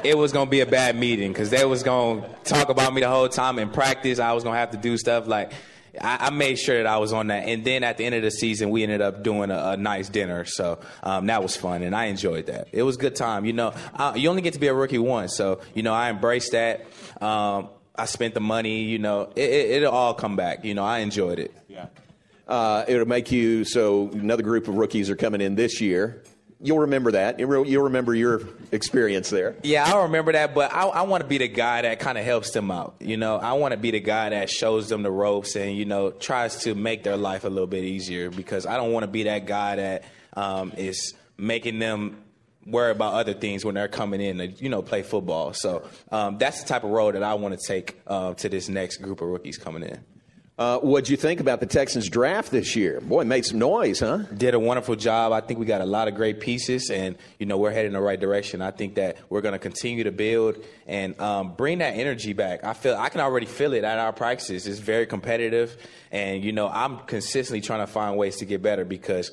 it 0.03 0.17
was 0.17 0.32
gonna 0.32 0.49
be 0.49 0.62
a 0.62 0.65
bad 0.65 0.95
meeting 0.95 1.32
because 1.32 1.51
they 1.51 1.65
was 1.65 1.84
gonna 1.84 2.27
talk 2.43 2.69
about 2.69 2.95
me 2.95 3.01
the 3.01 3.10
whole 3.10 3.29
time 3.29 3.60
in 3.60 3.69
practice. 3.69 4.17
I 4.17 4.34
was 4.34 4.43
gonna 4.43 4.58
have 4.58 4.71
to 4.71 4.77
do 4.77 4.97
stuff 4.97 5.27
like 5.27 5.51
I, 5.99 6.27
I, 6.27 6.29
made 6.32 6.58
sure 6.58 6.77
that 6.77 6.88
I 6.88 6.97
was 6.97 7.13
on 7.13 7.27
that. 7.27 7.47
And 7.47 7.63
then 7.63 7.84
at 7.84 7.97
the 7.97 8.06
end 8.06 8.15
of 8.15 8.23
the 8.23 8.32
season, 8.32 8.69
we 8.69 8.84
ended 8.84 9.01
up 9.01 9.23
doing 9.23 9.51
a, 9.51 9.71
a 9.71 9.77
nice 9.77 10.10
dinner. 10.10 10.45
So 10.45 10.79
um, 11.03 11.27
that 11.27 11.43
was 11.43 11.56
fun, 11.56 11.84
and 11.84 11.95
I 11.95 12.06
enjoyed 12.06 12.47
that. 12.47 12.67
It 12.71 12.84
was 12.84 12.95
a 12.95 12.99
good 12.99 13.15
time. 13.15 13.45
You 13.45 13.53
know, 13.53 13.73
you 14.15 14.29
only 14.29 14.41
get 14.41 14.53
to 14.53 14.60
be 14.60 14.67
a 14.67 14.73
rookie 14.73 14.97
once, 14.97 15.36
so 15.36 15.62
you 15.73 15.84
know 15.84 15.93
I 15.93 16.10
embraced 16.10 16.53
that. 16.53 16.86
Um, 17.21 17.69
I 17.95 18.06
spent 18.06 18.34
the 18.34 18.41
money. 18.41 18.84
You 18.84 18.99
know, 18.99 19.32
it, 19.36 19.82
will 19.82 19.88
it, 19.89 19.93
all 19.93 20.13
come 20.13 20.36
back. 20.36 20.65
You 20.65 20.73
know, 20.73 20.84
I 20.84 20.99
enjoyed 20.99 21.39
it. 21.39 21.53
Yeah. 21.67 21.88
Uh, 22.47 22.84
it'll 22.88 23.08
make 23.08 23.32
you 23.32 23.63
so 23.63 24.10
another 24.10 24.43
group 24.43 24.67
of 24.67 24.75
rookies 24.75 25.10
are 25.10 25.15
coming 25.15 25.41
in 25.41 25.56
this 25.56 25.79
year 25.79 26.23
You'll 26.65 26.80
remember 26.80 27.12
that. 27.12 27.39
You'll 27.39 27.84
remember 27.84 28.15
your 28.15 28.41
experience 28.71 29.30
there. 29.30 29.58
Yeah, 29.63 29.84
I 29.84 30.04
remember 30.04 30.32
that, 30.32 30.56
but 30.56 30.73
I, 30.73 30.88
I 30.88 31.02
want 31.02 31.21
to 31.21 31.28
be 31.28 31.38
the 31.38 31.49
guy 31.49 31.82
that 31.82 31.99
kind 31.99 32.17
of 32.17 32.23
helps 32.23 32.52
them 32.52 32.71
out. 32.71 32.95
You 33.02 33.17
know, 33.17 33.36
I 33.36 33.52
want 33.54 33.73
to 33.73 33.78
be 33.78 33.91
the 33.91 33.99
guy 33.99 34.30
that 34.30 34.49
shows 34.49 34.88
them 34.88 35.04
the 35.04 35.12
ropes 35.12 35.58
and, 35.58 35.76
you 35.76 35.84
know, 35.84 36.12
tries 36.12 36.62
to 36.63 36.73
make 36.73 37.04
their 37.04 37.17
life 37.17 37.43
a 37.43 37.49
little 37.49 37.67
bit 37.67 37.84
easier 37.84 38.30
because 38.30 38.65
I 38.65 38.78
don't 38.78 38.93
want 38.93 39.04
to 39.04 39.12
be 39.12 39.23
that 39.23 39.45
guy 39.45 39.76
that 39.76 40.06
um, 40.38 40.71
is 40.78 41.13
making 41.38 41.80
them 41.80 42.23
worry 42.65 42.91
about 42.91 43.13
other 43.15 43.34
things 43.34 43.65
when 43.65 43.76
they're 43.76 43.89
coming 43.89 44.21
in 44.21 44.38
to, 44.38 44.47
you 44.47 44.69
know, 44.69 44.82
play 44.82 45.04
football. 45.04 45.54
So 45.54 45.86
um, 46.13 46.38
that's 46.38 46.62
the 46.62 46.69
type 46.69 46.86
of 46.86 46.91
role 46.91 47.12
that 47.12 47.23
I 47.23 47.34
want 47.34 47.60
to 47.60 47.67
take 47.67 47.99
uh, 48.08 48.36
to 48.36 48.47
this 48.47 48.69
next 48.69 49.02
group 49.02 49.19
of 49.19 49.28
rookies 49.28 49.58
coming 49.58 49.84
in. 49.84 49.99
Uh, 50.55 50.77
what'd 50.79 51.09
you 51.09 51.17
think 51.17 51.39
about 51.39 51.59
the 51.59 51.65
Texans 51.65 52.07
draft 52.07 52.51
this 52.51 52.75
year? 52.75 53.01
Boy, 53.01 53.23
made 53.23 53.43
some 53.43 53.57
noise, 53.57 54.01
huh? 54.01 54.17
Did 54.37 54.53
a 54.53 54.59
wonderful 54.59 54.95
job. 54.95 55.31
I 55.31 55.41
think 55.41 55.59
we 55.59 55.65
got 55.65 55.81
a 55.81 55.85
lot 55.85 56.07
of 56.07 56.13
great 56.13 56.39
pieces, 56.39 56.91
and 56.91 57.15
you 57.39 57.47
know 57.47 57.57
we're 57.57 57.71
heading 57.71 57.87
in 57.87 57.93
the 57.93 58.01
right 58.01 58.19
direction. 58.19 58.61
I 58.61 58.69
think 58.69 58.93
that 58.95 59.17
we're 59.29 59.41
going 59.41 59.53
to 59.53 59.59
continue 59.59 60.03
to 60.03 60.11
build 60.11 60.63
and 60.85 61.19
um, 61.19 61.55
bring 61.55 61.79
that 61.79 61.95
energy 61.95 62.33
back. 62.33 62.63
I 62.63 62.73
feel 62.73 62.95
I 62.95 63.09
can 63.09 63.21
already 63.21 63.47
feel 63.47 63.73
it 63.73 63.83
at 63.83 63.97
our 63.97 64.13
practices. 64.13 64.67
It's 64.67 64.77
very 64.77 65.07
competitive, 65.07 65.75
and 66.11 66.43
you 66.43 66.51
know 66.51 66.67
I'm 66.67 66.99
consistently 66.99 67.61
trying 67.61 67.79
to 67.79 67.91
find 67.91 68.15
ways 68.15 68.37
to 68.37 68.45
get 68.45 68.61
better 68.61 68.85
because 68.85 69.31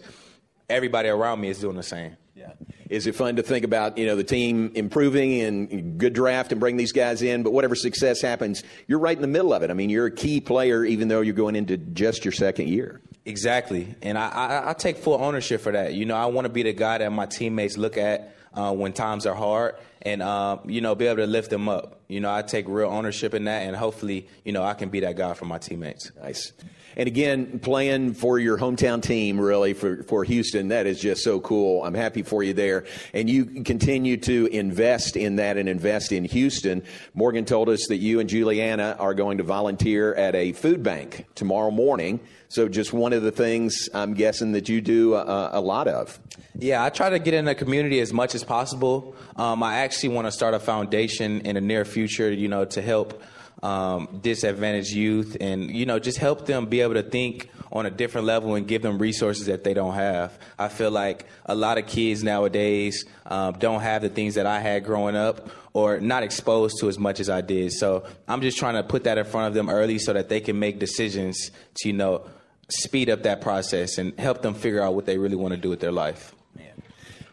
everybody 0.70 1.11
around 1.11 1.38
me 1.42 1.50
is 1.50 1.61
doing 1.61 1.76
the 1.76 1.83
same. 1.83 2.16
Yeah. 2.35 2.53
Is 2.88 3.07
it 3.07 3.14
fun 3.14 3.37
to 3.37 3.43
think 3.43 3.64
about, 3.64 3.99
you 3.99 4.07
know, 4.07 4.16
the 4.16 4.25
team 4.25 4.73
improving 4.75 5.40
and 5.40 5.99
good 5.99 6.12
draft 6.12 6.53
and 6.53 6.61
bring 6.61 6.77
these 6.77 6.93
guys 6.93 7.23
in, 7.23 7.43
but 7.43 7.53
whatever 7.53 7.75
success 7.75 8.21
happens, 8.21 8.62
you're 8.87 8.99
right 8.99 9.16
in 9.16 9.23
the 9.23 9.29
middle 9.29 9.53
of 9.53 9.62
it. 9.62 9.71
I 9.71 9.75
mean, 9.75 9.90
you're 9.90 10.07
a 10.07 10.11
key 10.11 10.40
player 10.40 10.85
even 10.85 11.09
though 11.09 11.21
you're 11.21 11.35
going 11.35 11.57
into 11.57 11.77
just 11.77 12.25
your 12.25 12.33
second 12.33 12.69
year. 12.69 13.01
Exactly. 13.25 13.95
And 14.03 14.16
I, 14.16 14.29
I, 14.29 14.71
I 14.71 14.73
take 14.73 14.97
full 14.97 15.23
ownership 15.23 15.61
for 15.61 15.73
that. 15.73 15.95
You 15.95 16.07
know, 16.07 16.16
I 16.16 16.27
want 16.27 16.47
to 16.47 16.49
be 16.49 16.62
the 16.62 16.73
guy 16.73 16.99
that 16.99 17.12
my 17.12 17.27
teammates 17.27 17.77
look 17.77 17.97
at 17.97 18.35
uh, 18.55 18.73
when 18.73 18.93
times 18.93 19.27
are 19.27 19.35
hard 19.35 19.77
and, 20.03 20.23
uh, 20.23 20.59
you 20.67 20.81
know, 20.81 20.95
be 20.95 21.07
able 21.07 21.17
to 21.17 21.27
lift 21.27 21.51
them 21.51 21.69
up. 21.69 22.01
you 22.09 22.21
know, 22.21 22.35
I 22.35 22.43
take 22.43 22.67
real 22.69 22.89
ownership 22.89 23.35
in 23.35 23.45
that, 23.45 23.67
and 23.67 23.77
hopefully, 23.77 24.27
you 24.45 24.53
know, 24.53 24.65
I 24.65 24.75
can 24.75 24.89
be 24.89 25.01
that 25.01 25.17
guy 25.17 25.35
for 25.35 25.45
my 25.45 25.59
teammates. 25.59 26.11
Nice. 26.21 26.53
And 26.97 27.07
again, 27.07 27.61
playing 27.61 28.15
for 28.15 28.39
your 28.39 28.59
hometown 28.59 29.01
team, 29.01 29.41
really, 29.41 29.75
for, 29.75 30.03
for 30.03 30.25
Houston, 30.25 30.69
that 30.69 30.87
is 30.87 31.01
just 31.01 31.23
so 31.23 31.39
cool. 31.41 31.85
I'm 31.85 31.95
happy 31.95 32.23
for 32.23 32.43
you 32.43 32.53
there. 32.53 32.85
And 33.15 33.31
you 33.31 33.63
continue 33.63 34.17
to 34.19 34.47
invest 34.47 35.17
in 35.17 35.37
that 35.37 35.57
and 35.57 35.69
invest 35.69 36.11
in 36.11 36.25
Houston. 36.25 36.83
Morgan 37.15 37.45
told 37.45 37.69
us 37.69 37.87
that 37.89 37.99
you 37.99 38.19
and 38.19 38.29
Juliana 38.29 38.97
are 38.99 39.15
going 39.15 39.39
to 39.39 39.45
volunteer 39.45 40.15
at 40.15 40.35
a 40.35 40.53
food 40.53 40.83
bank 40.83 41.27
tomorrow 41.37 41.71
morning. 41.71 42.21
So, 42.49 42.69
just 42.69 42.93
one 42.93 43.13
of 43.13 43.23
the 43.23 43.31
things 43.31 43.89
I'm 43.95 44.15
guessing 44.15 44.53
that 44.53 44.69
you 44.69 44.81
do 44.81 45.15
a, 45.15 45.51
a 45.53 45.61
lot 45.61 45.87
of. 45.87 46.19
Yeah, 46.59 46.85
I 46.85 46.91
try 46.91 47.11
to 47.11 47.21
get 47.21 47.33
in 47.33 47.45
the 47.45 47.55
community 47.55 48.01
as 48.01 48.13
much 48.13 48.35
as 48.35 48.43
possible. 48.43 49.15
Um, 49.37 49.63
I 49.63 49.79
actually 49.79 49.89
want 50.09 50.26
to 50.26 50.33
start 50.33 50.55
a 50.55 50.61
foundation 50.61 51.40
in 51.42 51.55
the 51.55 51.61
near 51.61 51.85
future, 51.85 52.33
you 52.33 52.48
know, 52.48 52.64
to 52.66 52.83
help 52.83 53.22
um, 53.62 54.20
disadvantaged 54.22 54.92
youth 54.92 55.37
and, 55.40 55.70
you 55.70 55.87
know, 55.87 55.98
just 55.98 56.18
help 56.18 56.46
them 56.46 56.66
be 56.66 56.81
able 56.81 56.94
to 56.94 57.03
think 57.03 57.50
on 57.72 57.87
a 57.87 57.90
different 57.90 58.26
level 58.26 58.55
and 58.55 58.66
give 58.66 58.83
them 58.83 58.98
resources 58.98 59.46
that 59.46 59.64
they 59.64 59.74
don't 59.74 59.94
have. 59.94 60.38
I 60.59 60.68
feel 60.68 60.90
like 60.90 61.26
a 61.46 61.55
lot 61.55 61.79
of 61.79 61.87
kids 61.87 62.24
nowadays 62.24 63.05
um, 63.26 63.55
don't 63.59 63.81
have 63.81 64.03
the 64.03 64.09
things 64.09 64.35
that 64.35 64.46
I 64.46 64.61
had 64.61 64.85
growing 64.85 65.14
up 65.16 65.50
or 65.72 66.00
not 66.00 66.22
exposed 66.22 66.79
to 66.81 66.88
as 66.88 66.98
much 66.98 67.20
as 67.20 67.29
I 67.29 67.42
did. 67.42 67.72
So 67.72 68.05
I'm 68.26 68.40
just 68.40 68.59
trying 68.59 68.74
to 68.74 68.83
put 68.83 69.05
that 69.05 69.18
in 69.18 69.24
front 69.24 69.48
of 69.48 69.55
them 69.55 69.68
early 69.68 69.98
so 69.98 70.12
that 70.12 70.29
they 70.29 70.40
can 70.40 70.59
make 70.59 70.79
decisions 70.79 71.50
to, 71.76 71.88
you 71.88 71.94
know, 71.94 72.29
speed 72.68 73.11
up 73.11 73.24
that 73.24 73.40
process 73.40 73.98
and 73.98 74.18
help 74.18 74.42
them 74.42 74.55
figure 74.55 74.83
out 74.83 74.94
what 74.94 75.07
they 75.07 75.18
really 75.18 75.37
want 75.37 75.53
to 75.53 75.61
do 75.61 75.68
with 75.68 75.81
their 75.81 75.92
life. 75.92 76.35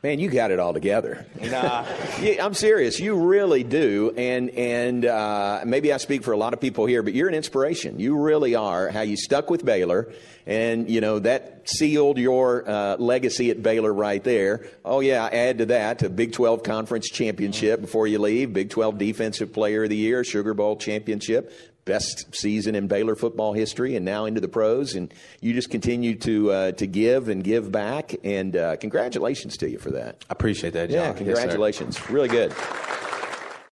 Man, 0.04 0.20
you 0.20 0.30
got 0.30 0.52
it 0.52 0.60
all 0.60 0.74
together. 0.74 1.26
Nah, 1.48 1.86
I'm 2.42 2.54
serious. 2.54 3.00
You 3.00 3.16
really 3.16 3.64
do, 3.64 4.14
and 4.18 4.50
and 4.50 5.06
uh, 5.06 5.62
maybe 5.66 5.94
I 5.94 5.98
speak 5.98 6.24
for 6.24 6.34
a 6.34 6.38
lot 6.38 6.54
of 6.54 6.60
people 6.60 6.86
here, 6.86 7.02
but 7.02 7.14
you're 7.14 7.30
an 7.30 7.34
inspiration. 7.34 8.00
You 8.00 8.18
really 8.18 8.54
are. 8.54 8.90
How 8.90 9.02
you 9.02 9.16
stuck 9.16 9.50
with 9.50 9.64
Baylor, 9.64 10.12
and 10.46 10.90
you 10.90 11.00
know 11.00 11.20
that 11.20 11.62
sealed 11.70 12.18
your 12.18 12.68
uh, 12.68 12.98
legacy 12.98 13.50
at 13.50 13.64
Baylor 13.64 13.94
right 13.94 14.22
there. 14.24 14.68
Oh 14.84 15.00
yeah, 15.00 15.30
add 15.32 15.60
to 15.60 15.68
that 15.68 16.04
a 16.04 16.10
Big 16.10 16.34
12 16.34 16.64
conference 16.64 17.08
championship 17.10 17.80
before 17.80 18.08
you 18.08 18.20
leave, 18.20 18.52
Big 18.52 18.70
12 18.70 18.98
Defensive 18.98 19.54
Player 19.54 19.86
of 19.86 19.90
the 19.90 19.96
Year, 19.96 20.24
Sugar 20.26 20.54
Bowl 20.54 20.76
championship, 20.76 21.52
best 21.88 22.36
season 22.36 22.76
in 22.76 22.88
Baylor 22.88 23.16
football 23.16 23.54
history, 23.54 23.96
and 23.96 24.06
now 24.06 24.26
into 24.26 24.42
the 24.42 24.48
pros. 24.48 24.94
And 24.94 25.12
you 25.42 25.54
just 25.54 25.72
continue 25.72 26.14
to 26.20 26.52
uh, 26.52 26.72
to 26.74 26.86
give 26.86 27.30
and 27.30 27.44
give 27.44 27.72
back. 27.72 28.14
And 28.24 28.56
uh, 28.56 28.76
congratulations 28.76 29.58
to 29.58 29.70
you 29.70 29.80
for 29.80 29.90
that. 29.92 30.24
I 30.30 30.34
appreciate 30.34 30.74
that, 30.74 30.90
John. 30.90 31.00
Yeah, 31.00 31.14
congratulations. 31.14 31.98
Yes, 31.98 32.10
really 32.12 32.30
good. 32.30 32.54